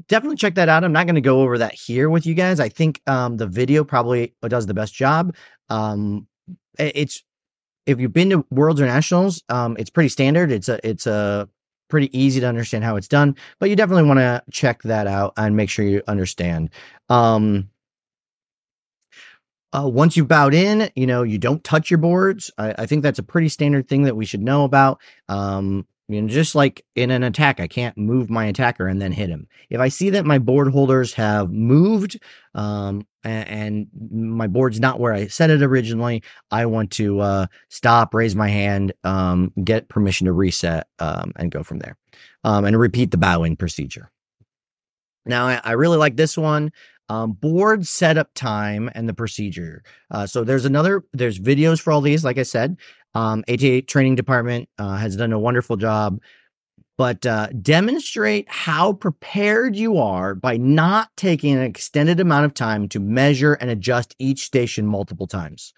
definitely 0.08 0.38
check 0.38 0.56
that 0.56 0.70
out. 0.70 0.84
I'm 0.84 0.92
not 0.92 1.06
going 1.06 1.16
to 1.16 1.22
go 1.22 1.42
over 1.42 1.58
that 1.58 1.74
here 1.74 2.10
with 2.10 2.26
you 2.26 2.34
guys. 2.34 2.60
I 2.60 2.70
think 2.70 3.02
um, 3.08 3.38
the 3.38 3.48
video 3.48 3.84
probably 3.84 4.34
does 4.48 4.66
the 4.66 4.74
best 4.74 4.94
job. 4.94 5.36
Um, 5.70 6.28
it's 6.78 7.24
if 7.86 8.00
you've 8.00 8.14
been 8.14 8.30
to 8.32 8.46
Worlds 8.52 8.82
or 8.82 8.86
Nationals, 8.86 9.44
um, 9.50 9.76
it's 9.80 9.90
pretty 9.90 10.10
standard. 10.10 10.52
It's 10.52 10.70
a 10.70 10.80
it's 10.88 11.08
a 11.08 11.50
pretty 11.90 12.16
easy 12.18 12.40
to 12.42 12.48
understand 12.48 12.84
how 12.84 12.98
it's 12.98 13.08
done, 13.08 13.36
but 13.60 13.70
you 13.70 13.76
definitely 13.76 14.04
want 14.04 14.20
to 14.20 14.44
check 14.52 14.84
that 14.84 15.08
out 15.08 15.34
and 15.38 15.56
make 15.56 15.70
sure 15.70 15.86
you 15.86 16.04
understand. 16.08 16.70
Um, 17.10 17.70
uh, 19.74 19.88
once 19.88 20.16
you've 20.16 20.28
bowed 20.28 20.54
in, 20.54 20.90
you 20.96 21.06
know, 21.06 21.24
you 21.24 21.38
don't 21.38 21.64
touch 21.64 21.92
your 21.92 21.98
boards. 21.98 22.52
I, 22.58 22.74
I, 22.80 22.86
think 22.86 23.04
that's 23.04 23.20
a 23.20 23.24
pretty 23.24 23.50
standard 23.50 23.88
thing 23.88 24.04
that 24.04 24.16
we 24.16 24.26
should 24.26 24.42
know 24.42 24.64
about. 24.64 25.02
Um, 25.28 25.86
you 26.10 26.22
know, 26.22 26.28
just 26.28 26.56
like 26.56 26.86
in 26.96 27.12
an 27.12 27.24
attack, 27.24 27.60
I 27.60 27.68
can't 27.68 27.98
move 27.98 28.30
my 28.30 28.46
attacker 28.46 28.88
and 28.88 29.02
then 29.02 29.12
hit 29.12 29.30
him. 29.30 29.48
If 29.70 29.82
I 29.82 29.90
see 29.90 30.10
that 30.12 30.26
my 30.26 30.40
board 30.40 30.72
holders 30.72 31.14
have 31.14 31.52
moved 31.52 32.18
um, 32.56 33.06
and, 33.24 33.50
and, 33.50 33.88
my 34.10 34.48
board's 34.48 34.80
not 34.80 35.00
where 35.00 35.14
I 35.14 35.28
set 35.28 35.50
it 35.50 35.62
originally, 35.62 36.24
I 36.50 36.66
want 36.66 36.92
to 36.92 37.20
uh, 37.20 37.46
stop, 37.70 38.14
raise 38.14 38.36
my 38.36 38.48
hand, 38.48 38.94
um, 39.04 39.52
get 39.64 39.90
permission 39.90 40.26
to 40.26 40.34
reset, 40.34 40.88
um, 41.00 41.34
and 41.36 41.52
go 41.52 41.62
from 41.62 41.80
there, 41.80 41.98
um, 42.46 42.64
and 42.64 42.80
repeat 42.80 43.12
the 43.12 43.18
bowing 43.18 43.58
procedure. 43.58 44.10
Now, 45.26 45.48
I, 45.48 45.62
I 45.64 45.72
really 45.74 45.98
like 45.98 46.16
this 46.16 46.38
one. 46.38 46.72
Um, 47.10 47.32
board 47.32 47.88
setup 47.88 48.34
time 48.34 48.90
and 48.94 49.08
the 49.08 49.14
procedure. 49.14 49.84
Uh, 50.12 50.28
so 50.28 50.44
there's 50.44 50.66
another, 50.66 51.04
there's 51.14 51.40
videos 51.40 51.80
for 51.80 51.94
all 51.94 52.02
these, 52.02 52.26
like 52.26 52.38
I 52.38 52.44
said. 52.44 52.78
Um, 53.16 53.44
ATA 53.48 53.82
training 53.84 54.16
department 54.16 54.70
uh, 54.78 54.98
has 54.98 55.16
done 55.16 55.32
a 55.32 55.40
wonderful 55.40 55.78
job, 55.78 56.20
but 56.98 57.26
uh, 57.26 57.48
demonstrate 57.62 58.50
how 58.50 58.94
prepared 58.94 59.76
you 59.76 59.98
are 59.98 60.36
by 60.36 60.58
not 60.58 61.10
taking 61.16 61.56
an 61.56 61.64
extended 61.64 62.20
amount 62.20 62.46
of 62.46 62.54
time 62.54 62.90
to 62.90 63.00
measure 63.00 63.54
and 63.54 63.70
adjust 63.70 64.16
each 64.20 64.46
station 64.46 64.86
multiple 64.86 65.28
times. 65.28 65.74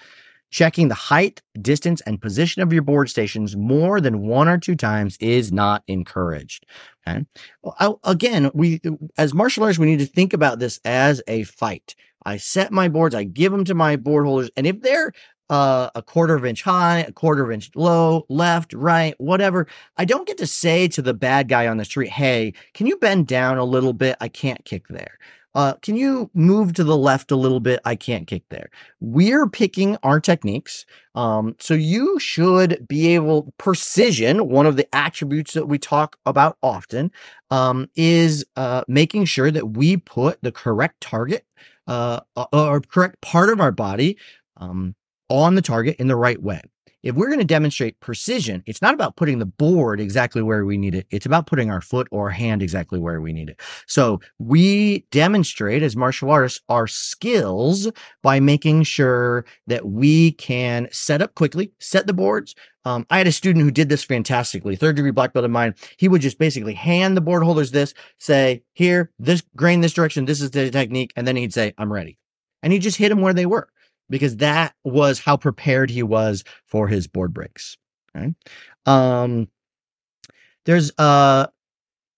Checking 0.51 0.87
the 0.87 0.95
height, 0.95 1.41
distance, 1.61 2.01
and 2.01 2.21
position 2.21 2.61
of 2.61 2.73
your 2.73 2.81
board 2.81 3.09
stations 3.09 3.55
more 3.55 4.01
than 4.01 4.21
one 4.27 4.47
or 4.47 4.57
two 4.57 4.75
times 4.75 5.17
is 5.19 5.51
not 5.51 5.83
encouraged. 5.87 6.65
Okay. 7.07 7.25
Well, 7.63 7.99
again, 8.03 8.49
we 8.53 8.81
as 9.17 9.33
martial 9.33 9.63
artists, 9.63 9.79
we 9.79 9.87
need 9.87 9.99
to 9.99 10.05
think 10.05 10.33
about 10.33 10.59
this 10.59 10.79
as 10.83 11.21
a 11.27 11.43
fight. 11.43 11.95
I 12.25 12.37
set 12.37 12.71
my 12.71 12.89
boards, 12.89 13.15
I 13.15 13.23
give 13.23 13.51
them 13.51 13.63
to 13.65 13.75
my 13.75 13.95
board 13.95 14.25
holders, 14.25 14.49
and 14.57 14.67
if 14.67 14.81
they're 14.81 15.13
uh, 15.49 15.89
a 15.95 16.01
quarter 16.01 16.35
of 16.35 16.45
inch 16.45 16.63
high, 16.63 16.99
a 16.99 17.11
quarter 17.11 17.43
of 17.43 17.51
inch 17.51 17.71
low, 17.75 18.25
left, 18.29 18.73
right, 18.73 19.15
whatever. 19.19 19.67
I 19.97 20.05
don't 20.05 20.27
get 20.27 20.37
to 20.37 20.47
say 20.47 20.87
to 20.89 21.01
the 21.01 21.13
bad 21.13 21.47
guy 21.47 21.67
on 21.67 21.77
the 21.77 21.85
street, 21.85 22.09
hey, 22.09 22.53
can 22.73 22.85
you 22.87 22.97
bend 22.97 23.27
down 23.27 23.57
a 23.57 23.63
little 23.63 23.93
bit? 23.93 24.15
I 24.21 24.27
can't 24.27 24.63
kick 24.63 24.87
there. 24.89 25.17
Uh, 25.59 25.73
can 25.81 25.97
you 25.97 26.31
move 26.33 26.71
to 26.71 26.85
the 26.85 26.95
left 26.95 27.31
a 27.31 27.35
little 27.35 27.59
bit? 27.59 27.81
I 27.83 27.97
can't 27.97 28.27
kick 28.27 28.43
there. 28.49 28.69
We're 29.01 29.45
picking 29.45 29.97
our 30.03 30.21
techniques. 30.21 30.85
Um, 31.15 31.57
so 31.59 31.73
you 31.73 32.17
should 32.17 32.87
be 32.87 33.13
able, 33.13 33.53
precision, 33.57 34.47
one 34.47 34.65
of 34.65 34.77
the 34.77 34.87
attributes 34.95 35.51
that 35.55 35.67
we 35.67 35.77
talk 35.77 36.15
about 36.25 36.57
often, 36.63 37.11
um, 37.51 37.89
is 37.97 38.45
uh, 38.55 38.83
making 38.87 39.25
sure 39.25 39.51
that 39.51 39.71
we 39.71 39.97
put 39.97 40.41
the 40.41 40.53
correct 40.53 41.01
target 41.01 41.45
uh, 41.87 42.21
or 42.53 42.79
correct 42.79 43.19
part 43.19 43.49
of 43.49 43.59
our 43.59 43.73
body 43.73 44.17
um, 44.55 44.95
on 45.27 45.55
the 45.55 45.61
target 45.61 45.97
in 45.99 46.07
the 46.07 46.15
right 46.15 46.41
way. 46.41 46.61
If 47.01 47.15
we're 47.15 47.27
going 47.27 47.39
to 47.39 47.45
demonstrate 47.45 47.99
precision, 48.01 48.61
it's 48.65 48.81
not 48.81 48.93
about 48.93 49.15
putting 49.15 49.39
the 49.39 49.45
board 49.45 50.01
exactly 50.01 50.41
where 50.41 50.65
we 50.65 50.77
need 50.77 50.93
it. 50.93 51.07
It's 51.11 51.25
about 51.25 51.47
putting 51.47 51.71
our 51.71 51.79
foot 51.79 52.09
or 52.11 52.29
hand 52.29 52.61
exactly 52.61 52.99
where 52.99 53.21
we 53.21 53.31
need 53.31 53.49
it. 53.49 53.61
So 53.87 54.19
we 54.37 55.05
demonstrate 55.11 55.81
as 55.81 55.95
martial 55.95 56.29
artists 56.29 56.61
our 56.67 56.87
skills 56.87 57.89
by 58.21 58.41
making 58.41 58.83
sure 58.83 59.45
that 59.67 59.85
we 59.85 60.33
can 60.33 60.89
set 60.91 61.21
up 61.21 61.35
quickly, 61.35 61.71
set 61.79 62.05
the 62.05 62.13
boards. 62.13 62.53
Um, 62.83 63.05
I 63.09 63.17
had 63.17 63.27
a 63.27 63.31
student 63.31 63.63
who 63.63 63.71
did 63.71 63.87
this 63.87 64.03
fantastically, 64.03 64.75
third 64.75 64.97
degree 64.97 65.11
black 65.11 65.31
belt 65.31 65.45
of 65.45 65.51
mine. 65.51 65.75
He 65.97 66.09
would 66.09 66.21
just 66.21 66.37
basically 66.37 66.73
hand 66.73 67.15
the 67.15 67.21
board 67.21 67.43
holders 67.43 67.71
this, 67.71 67.93
say, 68.17 68.63
here, 68.73 69.11
this 69.19 69.41
grain 69.55 69.79
this 69.79 69.93
direction, 69.93 70.25
this 70.25 70.41
is 70.41 70.51
the 70.51 70.69
technique. 70.69 71.13
And 71.15 71.25
then 71.25 71.37
he'd 71.37 71.53
say, 71.53 71.73
I'm 71.77 71.93
ready. 71.93 72.17
And 72.61 72.73
he 72.73 72.79
just 72.79 72.97
hit 72.97 73.07
them 73.07 73.21
where 73.21 73.33
they 73.33 73.45
were 73.45 73.69
because 74.09 74.37
that 74.37 74.73
was 74.83 75.19
how 75.19 75.37
prepared 75.37 75.89
he 75.89 76.03
was 76.03 76.43
for 76.65 76.87
his 76.87 77.07
board 77.07 77.33
breaks. 77.33 77.77
Okay. 78.15 78.33
Um, 78.85 79.47
there's 80.65 80.91
a 80.97 81.49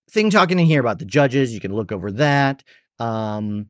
thing 0.09 0.29
talking 0.29 0.59
in 0.59 0.65
here 0.65 0.79
about 0.79 0.99
the 0.99 1.05
judges. 1.05 1.53
You 1.53 1.59
can 1.59 1.73
look 1.73 1.91
over 1.91 2.11
that. 2.13 2.63
Um, 2.99 3.67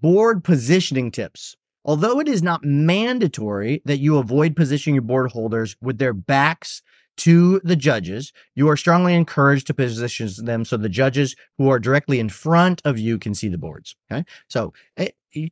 board 0.00 0.44
positioning 0.44 1.10
tips. 1.10 1.56
Although 1.84 2.18
it 2.18 2.28
is 2.28 2.42
not 2.42 2.64
mandatory 2.64 3.80
that 3.84 3.98
you 3.98 4.18
avoid 4.18 4.56
positioning 4.56 4.96
your 4.96 5.02
board 5.02 5.30
holders 5.30 5.76
with 5.80 5.98
their 5.98 6.12
backs 6.12 6.82
to 7.18 7.60
the 7.62 7.76
judges, 7.76 8.32
you 8.54 8.68
are 8.68 8.76
strongly 8.76 9.14
encouraged 9.14 9.68
to 9.68 9.74
position 9.74 10.28
them 10.44 10.64
so 10.64 10.76
the 10.76 10.88
judges 10.88 11.36
who 11.58 11.68
are 11.70 11.78
directly 11.78 12.18
in 12.18 12.28
front 12.28 12.82
of 12.84 12.98
you 12.98 13.18
can 13.18 13.34
see 13.34 13.48
the 13.48 13.56
boards. 13.56 13.94
Okay. 14.10 14.24
So 14.48 14.74
it, 14.96 15.14
eh, 15.34 15.48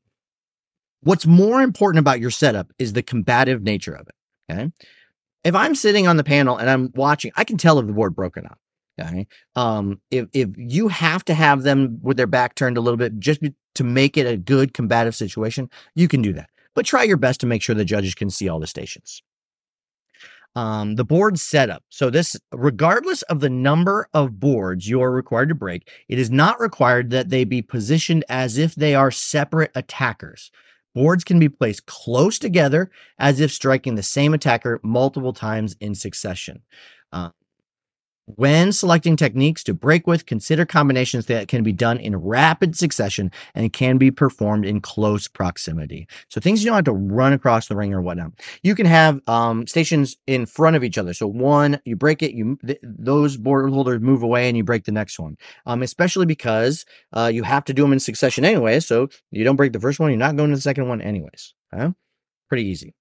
What's 1.04 1.26
more 1.26 1.62
important 1.62 2.00
about 2.00 2.20
your 2.20 2.30
setup 2.30 2.72
is 2.78 2.92
the 2.92 3.02
combative 3.02 3.62
nature 3.62 3.94
of 3.94 4.08
it. 4.08 4.52
Okay. 4.52 4.72
If 5.44 5.54
I'm 5.54 5.74
sitting 5.74 6.08
on 6.08 6.16
the 6.16 6.24
panel 6.24 6.56
and 6.56 6.68
I'm 6.68 6.90
watching, 6.94 7.30
I 7.36 7.44
can 7.44 7.58
tell 7.58 7.78
if 7.78 7.86
the 7.86 7.92
board 7.92 8.16
broken 8.16 8.46
up. 8.46 8.58
Okay. 9.00 9.26
Um, 9.54 10.00
if, 10.10 10.26
if 10.32 10.50
you 10.56 10.88
have 10.88 11.24
to 11.26 11.34
have 11.34 11.62
them 11.62 11.98
with 12.02 12.16
their 12.16 12.26
back 12.26 12.54
turned 12.54 12.78
a 12.78 12.80
little 12.80 12.96
bit 12.96 13.18
just 13.18 13.40
to 13.74 13.84
make 13.84 14.16
it 14.16 14.26
a 14.26 14.36
good 14.36 14.72
combative 14.72 15.14
situation, 15.14 15.68
you 15.94 16.08
can 16.08 16.22
do 16.22 16.32
that. 16.32 16.48
But 16.74 16.86
try 16.86 17.02
your 17.02 17.16
best 17.16 17.40
to 17.40 17.46
make 17.46 17.62
sure 17.62 17.74
the 17.74 17.84
judges 17.84 18.14
can 18.14 18.30
see 18.30 18.48
all 18.48 18.60
the 18.60 18.66
stations. 18.66 19.22
Um, 20.56 20.94
the 20.94 21.04
board 21.04 21.38
setup. 21.38 21.82
So 21.88 22.10
this, 22.10 22.36
regardless 22.52 23.22
of 23.22 23.40
the 23.40 23.50
number 23.50 24.08
of 24.14 24.38
boards 24.38 24.88
you 24.88 25.02
are 25.02 25.10
required 25.10 25.48
to 25.48 25.54
break, 25.54 25.90
it 26.08 26.18
is 26.18 26.30
not 26.30 26.60
required 26.60 27.10
that 27.10 27.28
they 27.28 27.42
be 27.42 27.60
positioned 27.60 28.24
as 28.28 28.56
if 28.56 28.76
they 28.76 28.94
are 28.94 29.10
separate 29.10 29.72
attackers. 29.74 30.52
Boards 30.94 31.24
can 31.24 31.38
be 31.38 31.48
placed 31.48 31.86
close 31.86 32.38
together 32.38 32.90
as 33.18 33.40
if 33.40 33.52
striking 33.52 33.94
the 33.94 34.02
same 34.02 34.32
attacker 34.32 34.80
multiple 34.82 35.32
times 35.32 35.76
in 35.80 35.94
succession. 35.94 36.62
Uh, 37.12 37.30
when 38.26 38.72
selecting 38.72 39.16
techniques 39.16 39.62
to 39.64 39.74
break 39.74 40.06
with, 40.06 40.26
consider 40.26 40.64
combinations 40.64 41.26
that 41.26 41.48
can 41.48 41.62
be 41.62 41.72
done 41.72 41.98
in 41.98 42.16
rapid 42.16 42.76
succession 42.76 43.30
and 43.54 43.72
can 43.72 43.98
be 43.98 44.10
performed 44.10 44.64
in 44.64 44.80
close 44.80 45.28
proximity. 45.28 46.08
So 46.28 46.40
things 46.40 46.62
you 46.62 46.70
don't 46.70 46.76
have 46.76 46.84
to 46.86 46.92
run 46.92 47.32
across 47.32 47.68
the 47.68 47.76
ring 47.76 47.92
or 47.92 48.00
whatnot. 48.00 48.32
You 48.62 48.74
can 48.74 48.86
have 48.86 49.20
um, 49.28 49.66
stations 49.66 50.16
in 50.26 50.46
front 50.46 50.76
of 50.76 50.84
each 50.84 50.96
other. 50.96 51.12
So 51.12 51.26
one, 51.26 51.80
you 51.84 51.96
break 51.96 52.22
it, 52.22 52.32
you 52.32 52.58
th- 52.66 52.80
those 52.82 53.36
board 53.36 53.70
holders 53.70 54.00
move 54.00 54.22
away, 54.22 54.48
and 54.48 54.56
you 54.56 54.64
break 54.64 54.84
the 54.84 54.92
next 54.92 55.18
one. 55.18 55.36
Um, 55.66 55.82
especially 55.82 56.26
because 56.26 56.84
uh, 57.12 57.30
you 57.32 57.42
have 57.42 57.64
to 57.64 57.74
do 57.74 57.82
them 57.82 57.92
in 57.92 58.00
succession 58.00 58.44
anyway. 58.44 58.80
So 58.80 59.08
you 59.30 59.44
don't 59.44 59.56
break 59.56 59.72
the 59.72 59.80
first 59.80 60.00
one, 60.00 60.10
you're 60.10 60.18
not 60.18 60.36
going 60.36 60.50
to 60.50 60.56
the 60.56 60.62
second 60.62 60.88
one 60.88 61.00
anyways. 61.00 61.54
Okay? 61.74 61.92
Pretty 62.48 62.64
easy. 62.64 62.94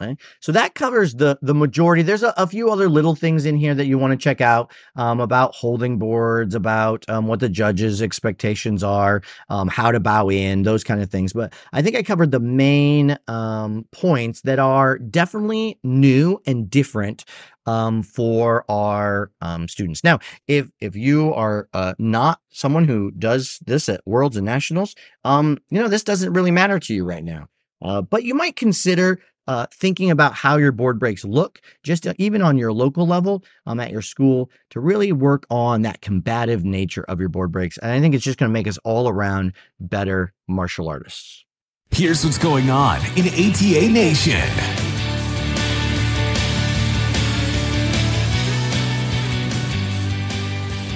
Right? 0.00 0.16
So 0.38 0.52
that 0.52 0.76
covers 0.76 1.16
the 1.16 1.38
the 1.42 1.54
majority. 1.54 2.02
There's 2.02 2.22
a, 2.22 2.32
a, 2.36 2.46
few 2.46 2.70
other 2.70 2.88
little 2.88 3.16
things 3.16 3.44
in 3.44 3.56
here 3.56 3.74
that 3.74 3.86
you 3.86 3.98
want 3.98 4.12
to 4.12 4.16
check 4.16 4.40
out 4.40 4.70
um, 4.94 5.18
about 5.18 5.56
holding 5.56 5.98
boards, 5.98 6.54
about 6.54 7.04
um, 7.08 7.26
what 7.26 7.40
the 7.40 7.48
judges' 7.48 8.00
expectations 8.00 8.84
are, 8.84 9.22
um, 9.48 9.66
how 9.66 9.90
to 9.90 9.98
bow 9.98 10.30
in, 10.30 10.62
those 10.62 10.84
kind 10.84 11.02
of 11.02 11.10
things. 11.10 11.32
But 11.32 11.52
I 11.72 11.82
think 11.82 11.96
I 11.96 12.04
covered 12.04 12.30
the 12.30 12.38
main 12.38 13.18
um, 13.26 13.86
points 13.90 14.42
that 14.42 14.60
are 14.60 14.98
definitely 14.98 15.80
new 15.82 16.40
and 16.46 16.70
different 16.70 17.24
um, 17.66 18.04
for 18.04 18.64
our 18.68 19.32
um, 19.40 19.66
students. 19.66 20.04
Now, 20.04 20.20
if 20.46 20.68
if 20.80 20.94
you 20.94 21.34
are 21.34 21.68
uh, 21.72 21.94
not 21.98 22.40
someone 22.50 22.84
who 22.84 23.10
does 23.10 23.58
this 23.66 23.88
at 23.88 24.00
Worlds 24.06 24.36
and 24.36 24.46
Nationals, 24.46 24.94
um, 25.24 25.58
you 25.70 25.80
know 25.80 25.88
this 25.88 26.04
doesn't 26.04 26.32
really 26.32 26.52
matter 26.52 26.78
to 26.78 26.94
you 26.94 27.04
right 27.04 27.24
now. 27.24 27.48
Uh, 27.82 28.02
but 28.02 28.24
you 28.24 28.34
might 28.34 28.56
consider 28.56 29.20
uh, 29.48 29.66
thinking 29.72 30.10
about 30.10 30.34
how 30.34 30.58
your 30.58 30.70
board 30.70 31.00
breaks 31.00 31.24
look, 31.24 31.60
just 31.82 32.04
to, 32.04 32.14
even 32.18 32.42
on 32.42 32.58
your 32.58 32.72
local 32.72 33.06
level 33.06 33.42
um, 33.66 33.80
at 33.80 33.90
your 33.90 34.02
school, 34.02 34.50
to 34.70 34.78
really 34.78 35.10
work 35.10 35.46
on 35.50 35.82
that 35.82 36.02
combative 36.02 36.64
nature 36.64 37.04
of 37.08 37.18
your 37.18 37.30
board 37.30 37.50
breaks. 37.50 37.78
And 37.78 37.90
I 37.90 37.98
think 37.98 38.14
it's 38.14 38.24
just 38.24 38.38
going 38.38 38.50
to 38.50 38.52
make 38.52 38.68
us 38.68 38.78
all 38.84 39.08
around 39.08 39.54
better 39.80 40.34
martial 40.46 40.88
artists. 40.88 41.46
Here's 41.90 42.22
what's 42.22 42.36
going 42.36 42.68
on 42.68 42.98
in 43.16 43.26
ATA 43.26 43.88
Nation. 43.90 44.38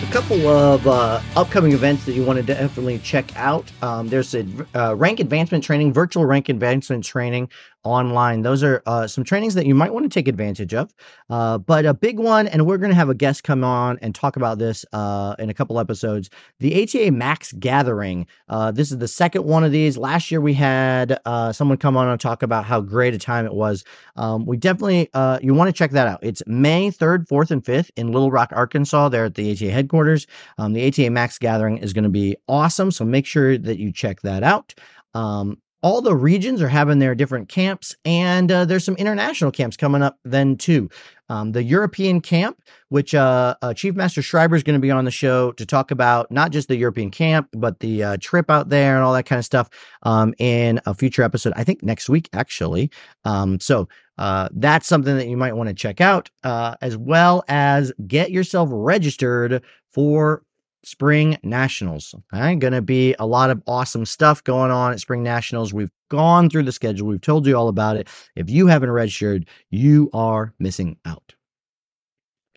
A 0.02 0.12
couple 0.12 0.47
of 0.47 0.87
uh, 0.87 1.23
upcoming 1.37 1.73
events 1.73 2.04
that 2.04 2.12
you 2.12 2.23
want 2.23 2.38
to 2.38 2.42
definitely 2.42 2.99
check 2.99 3.35
out. 3.35 3.64
Um, 3.80 4.09
there's 4.09 4.35
a 4.35 4.47
uh, 4.75 4.94
rank 4.94 5.21
advancement 5.21 5.64
training, 5.64 5.94
virtual 5.94 6.26
rank 6.26 6.50
advancement 6.50 7.02
training 7.02 7.49
online. 7.85 8.43
Those 8.43 8.62
are 8.62 8.83
uh, 8.87 9.07
some 9.07 9.25
trainings 9.25 9.55
that 9.55 9.67
you 9.67 9.75
might 9.75 9.93
want 9.93 10.05
to 10.05 10.09
take 10.09 10.29
advantage 10.29 10.75
of. 10.75 10.95
Uh, 11.31 11.59
but 11.59 11.85
a 11.85 11.95
big 11.95 12.19
one, 12.19 12.47
and 12.47 12.67
we're 12.67 12.79
going 12.79 12.91
to 12.91 12.97
have 12.97 13.09
a 13.09 13.15
guest 13.15 13.45
come 13.45 13.65
on 13.65 13.99
and 14.03 14.15
talk 14.15 14.37
about 14.37 14.59
this 14.59 14.85
uh, 14.93 15.35
in 15.39 15.51
a 15.51 15.55
couple 15.55 15.79
episodes. 15.79 16.31
The 16.61 16.83
ATA 16.83 17.11
Max 17.11 17.53
Gathering. 17.53 18.27
Uh, 18.49 18.71
this 18.71 18.93
is 18.93 18.99
the 18.99 19.09
second 19.09 19.45
one 19.45 19.65
of 19.65 19.73
these. 19.73 19.97
Last 19.97 20.31
year 20.31 20.41
we 20.41 20.55
had 20.55 21.19
uh, 21.25 21.53
someone 21.53 21.79
come 21.79 21.97
on 21.97 22.09
and 22.09 22.21
talk 22.21 22.43
about 22.43 22.65
how 22.65 22.81
great 22.81 23.15
a 23.15 23.19
time 23.19 23.47
it 23.47 23.55
was. 23.55 23.85
Um, 24.17 24.47
we 24.47 24.57
definitely 24.57 25.09
uh, 25.15 25.39
you 25.43 25.55
want 25.55 25.69
to 25.69 25.73
check 25.73 25.91
that 25.93 26.07
out. 26.07 26.21
It's 26.23 26.43
May 26.47 26.91
third, 26.91 27.29
fourth, 27.29 27.51
and 27.51 27.65
fifth 27.65 27.91
in 27.97 28.12
Little 28.12 28.31
Rock, 28.31 28.51
Arkansas. 28.53 29.09
There 29.09 29.25
at 29.25 29.35
the 29.35 29.53
ATA 29.53 29.71
headquarters. 29.71 30.27
Um, 30.59 30.73
the 30.73 30.87
ATA 30.87 31.11
Max 31.11 31.39
Gathering 31.39 31.79
is 31.79 31.93
going 31.93 32.05
to 32.05 32.11
be 32.11 32.37
awesome. 32.49 32.91
So 32.91 33.05
make 33.05 33.27
sure 33.27 33.59
that 33.59 33.79
you 33.79 33.93
check 33.93 34.21
that 34.23 34.43
out. 34.43 34.75
Um, 35.15 35.59
all 35.83 36.01
the 36.01 36.15
regions 36.15 36.62
are 36.62 36.69
having 36.69 36.99
their 36.99 37.15
different 37.15 37.49
camps, 37.49 37.95
and 38.05 38.51
uh, 38.51 38.65
there's 38.65 38.85
some 38.85 38.97
international 38.97 39.51
camps 39.51 39.77
coming 39.77 40.03
up 40.03 40.19
then 40.25 40.57
too. 40.57 40.89
Um, 41.29 41.53
the 41.53 41.62
European 41.62 42.21
camp, 42.21 42.61
which 42.91 43.15
uh, 43.15 43.55
uh, 43.62 43.73
Chief 43.73 43.95
Master 43.95 44.21
Schreiber 44.21 44.55
is 44.55 44.62
going 44.62 44.75
to 44.75 44.81
be 44.81 44.91
on 44.91 45.05
the 45.07 45.11
show 45.11 45.53
to 45.53 45.65
talk 45.65 45.91
about 45.91 46.31
not 46.31 46.51
just 46.51 46.69
the 46.69 46.77
European 46.77 47.11
camp, 47.11 47.49
but 47.53 47.81
the 47.81 48.03
uh, 48.03 48.17
trip 48.21 48.51
out 48.51 48.69
there 48.69 48.97
and 48.97 49.05
all 49.05 49.15
that 49.15 49.25
kind 49.25 49.39
of 49.39 49.45
stuff 49.45 49.71
um, 50.03 50.35
in 50.39 50.81
a 50.85 50.95
future 50.95 51.23
episode. 51.23 51.55
I 51.57 51.65
think 51.65 51.83
next 51.83 52.09
week, 52.09 52.29
actually. 52.35 52.91
Um, 53.25 53.61
so 53.61 53.89
uh, 54.19 54.51
that's 54.53 54.87
something 54.87 55.17
that 55.17 55.27
you 55.27 55.37
might 55.37 55.57
want 55.57 55.69
to 55.69 55.75
check 55.75 56.01
out, 56.01 56.31
uh, 56.45 56.77
as 56.83 56.99
well 56.99 57.45
as 57.49 57.93
get 58.07 58.31
yourself 58.31 58.69
registered 58.71 59.62
for 59.91 60.43
Spring 60.85 61.39
Nationals. 61.43 62.15
Okay, 62.33 62.57
going 62.57 62.73
to 62.73 62.83
be 62.83 63.15
a 63.19 63.27
lot 63.27 63.51
of 63.51 63.62
awesome 63.67 64.05
stuff 64.05 64.43
going 64.43 64.71
on 64.71 64.93
at 64.93 65.01
Spring 65.01 65.23
Nationals. 65.23 65.73
We've 65.73 65.91
gone 66.11 66.51
through 66.51 66.65
the 66.65 66.73
schedule, 66.73 67.09
we've 67.09 67.21
told 67.21 67.47
you 67.47 67.57
all 67.57 67.69
about 67.69 67.97
it. 67.97 68.09
If 68.37 68.51
you 68.51 68.67
haven't 68.67 68.91
registered, 68.91 69.49
you 69.71 70.11
are 70.12 70.53
missing 70.59 70.99
out. 71.05 71.35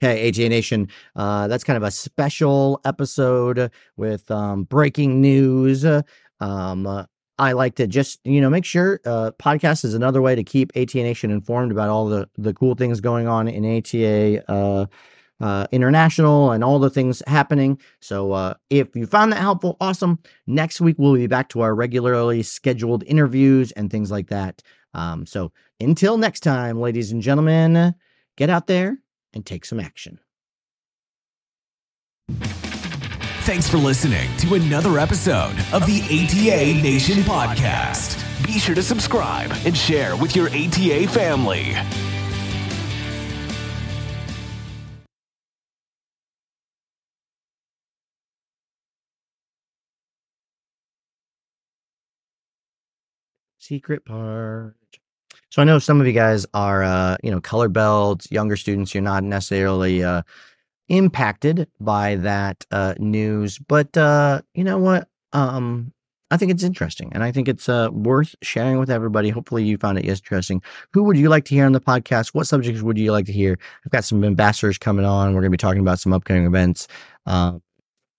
Okay, 0.03 0.27
ATA 0.27 0.49
Nation, 0.49 0.89
uh, 1.15 1.47
that's 1.47 1.63
kind 1.63 1.77
of 1.77 1.83
a 1.83 1.91
special 1.91 2.81
episode 2.83 3.71
with 3.95 4.29
um, 4.29 4.65
breaking 4.65 5.21
news. 5.21 5.85
Um, 5.85 6.85
uh, 6.85 7.05
I 7.37 7.53
like 7.53 7.75
to 7.75 7.87
just 7.87 8.19
you 8.25 8.41
know 8.41 8.49
make 8.49 8.65
sure 8.65 8.99
uh, 9.05 9.31
podcast 9.39 9.85
is 9.85 9.93
another 9.93 10.21
way 10.21 10.35
to 10.35 10.43
keep 10.43 10.71
ATA 10.75 10.97
Nation 10.97 11.31
informed 11.31 11.71
about 11.71 11.89
all 11.89 12.07
the 12.07 12.29
the 12.37 12.53
cool 12.53 12.75
things 12.75 12.99
going 12.99 13.27
on 13.27 13.47
in 13.47 13.77
ATA 13.77 14.89
uh, 15.39 15.67
international 15.71 16.51
and 16.51 16.63
all 16.63 16.79
the 16.79 16.89
things 16.89 17.21
happening. 17.27 17.79
So 17.99 18.31
uh, 18.31 18.53
if 18.69 18.95
you 18.95 19.05
found 19.05 19.31
that 19.31 19.39
helpful, 19.39 19.77
awesome. 19.81 20.19
Next 20.47 20.79
week, 20.81 20.95
we'll 20.97 21.15
be 21.15 21.27
back 21.27 21.49
to 21.49 21.61
our 21.61 21.75
regularly 21.75 22.43
scheduled 22.43 23.03
interviews 23.05 23.71
and 23.73 23.91
things 23.91 24.11
like 24.11 24.27
that. 24.27 24.61
Um, 24.93 25.25
so 25.25 25.51
until 25.79 26.17
next 26.17 26.39
time, 26.41 26.79
ladies 26.79 27.11
and 27.11 27.21
gentlemen, 27.21 27.95
get 28.37 28.49
out 28.49 28.67
there 28.67 28.97
and 29.33 29.45
take 29.45 29.65
some 29.65 29.79
action. 29.79 30.19
Thanks 33.45 33.69
for 33.69 33.77
listening 33.77 34.35
to 34.37 34.55
another 34.55 34.97
episode 34.97 35.55
of 35.71 35.85
the 35.85 36.01
ATA 36.05 36.81
Nation 36.81 37.17
podcast. 37.17 38.23
Be 38.43 38.57
sure 38.57 38.73
to 38.73 38.81
subscribe 38.81 39.51
and 39.65 39.77
share 39.77 40.15
with 40.15 40.35
your 40.35 40.47
ATA 40.47 41.07
family. 41.07 41.75
Secret 53.65 54.05
part. 54.05 54.75
So 55.49 55.59
I 55.59 55.65
know 55.65 55.79
some 55.79 55.99
of 55.99 56.05
you 56.05 56.13
guys 56.13 56.45
are, 56.53 56.83
uh, 56.83 57.17
you 57.23 57.31
know, 57.31 57.41
color 57.41 57.67
belts, 57.67 58.29
younger 58.31 58.55
students. 58.55 58.93
You're 58.93 59.01
not 59.01 59.23
necessarily 59.23 60.03
uh, 60.03 60.21
impacted 60.87 61.67
by 61.79 62.15
that 62.17 62.63
uh, 62.69 62.93
news, 62.99 63.57
but 63.57 63.97
uh, 63.97 64.43
you 64.53 64.63
know 64.63 64.77
what? 64.77 65.07
Um, 65.33 65.93
I 66.29 66.37
think 66.37 66.51
it's 66.51 66.61
interesting, 66.61 67.11
and 67.13 67.23
I 67.23 67.31
think 67.31 67.47
it's 67.47 67.67
uh, 67.67 67.89
worth 67.91 68.35
sharing 68.43 68.77
with 68.77 68.91
everybody. 68.91 69.29
Hopefully, 69.29 69.63
you 69.63 69.79
found 69.79 69.97
it 69.97 70.05
interesting. 70.05 70.61
Who 70.91 71.01
would 71.03 71.17
you 71.17 71.29
like 71.29 71.45
to 71.45 71.55
hear 71.55 71.65
on 71.65 71.71
the 71.71 71.81
podcast? 71.81 72.35
What 72.35 72.45
subjects 72.45 72.83
would 72.83 72.99
you 72.99 73.11
like 73.11 73.25
to 73.25 73.33
hear? 73.33 73.57
I've 73.83 73.91
got 73.91 74.03
some 74.03 74.23
ambassadors 74.23 74.77
coming 74.77 75.05
on. 75.05 75.29
We're 75.33 75.41
going 75.41 75.51
to 75.51 75.57
be 75.57 75.57
talking 75.57 75.81
about 75.81 75.99
some 75.99 76.13
upcoming 76.13 76.45
events. 76.45 76.87
Uh, 77.25 77.59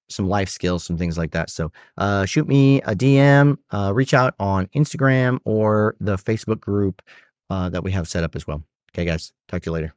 some 0.08 0.28
life 0.28 0.48
skills, 0.48 0.84
some 0.84 0.96
things 0.96 1.18
like 1.18 1.32
that. 1.32 1.50
So 1.50 1.72
uh, 1.98 2.24
shoot 2.24 2.46
me 2.46 2.80
a 2.82 2.94
DM, 2.94 3.58
uh, 3.70 3.92
reach 3.94 4.14
out 4.14 4.34
on 4.38 4.66
Instagram 4.68 5.38
or 5.44 5.96
the 6.00 6.16
Facebook 6.16 6.60
group 6.60 7.02
uh, 7.50 7.68
that 7.70 7.82
we 7.82 7.92
have 7.92 8.08
set 8.08 8.24
up 8.24 8.36
as 8.36 8.46
well. 8.46 8.62
Okay, 8.92 9.04
guys, 9.04 9.32
talk 9.48 9.62
to 9.62 9.70
you 9.70 9.72
later. 9.72 9.95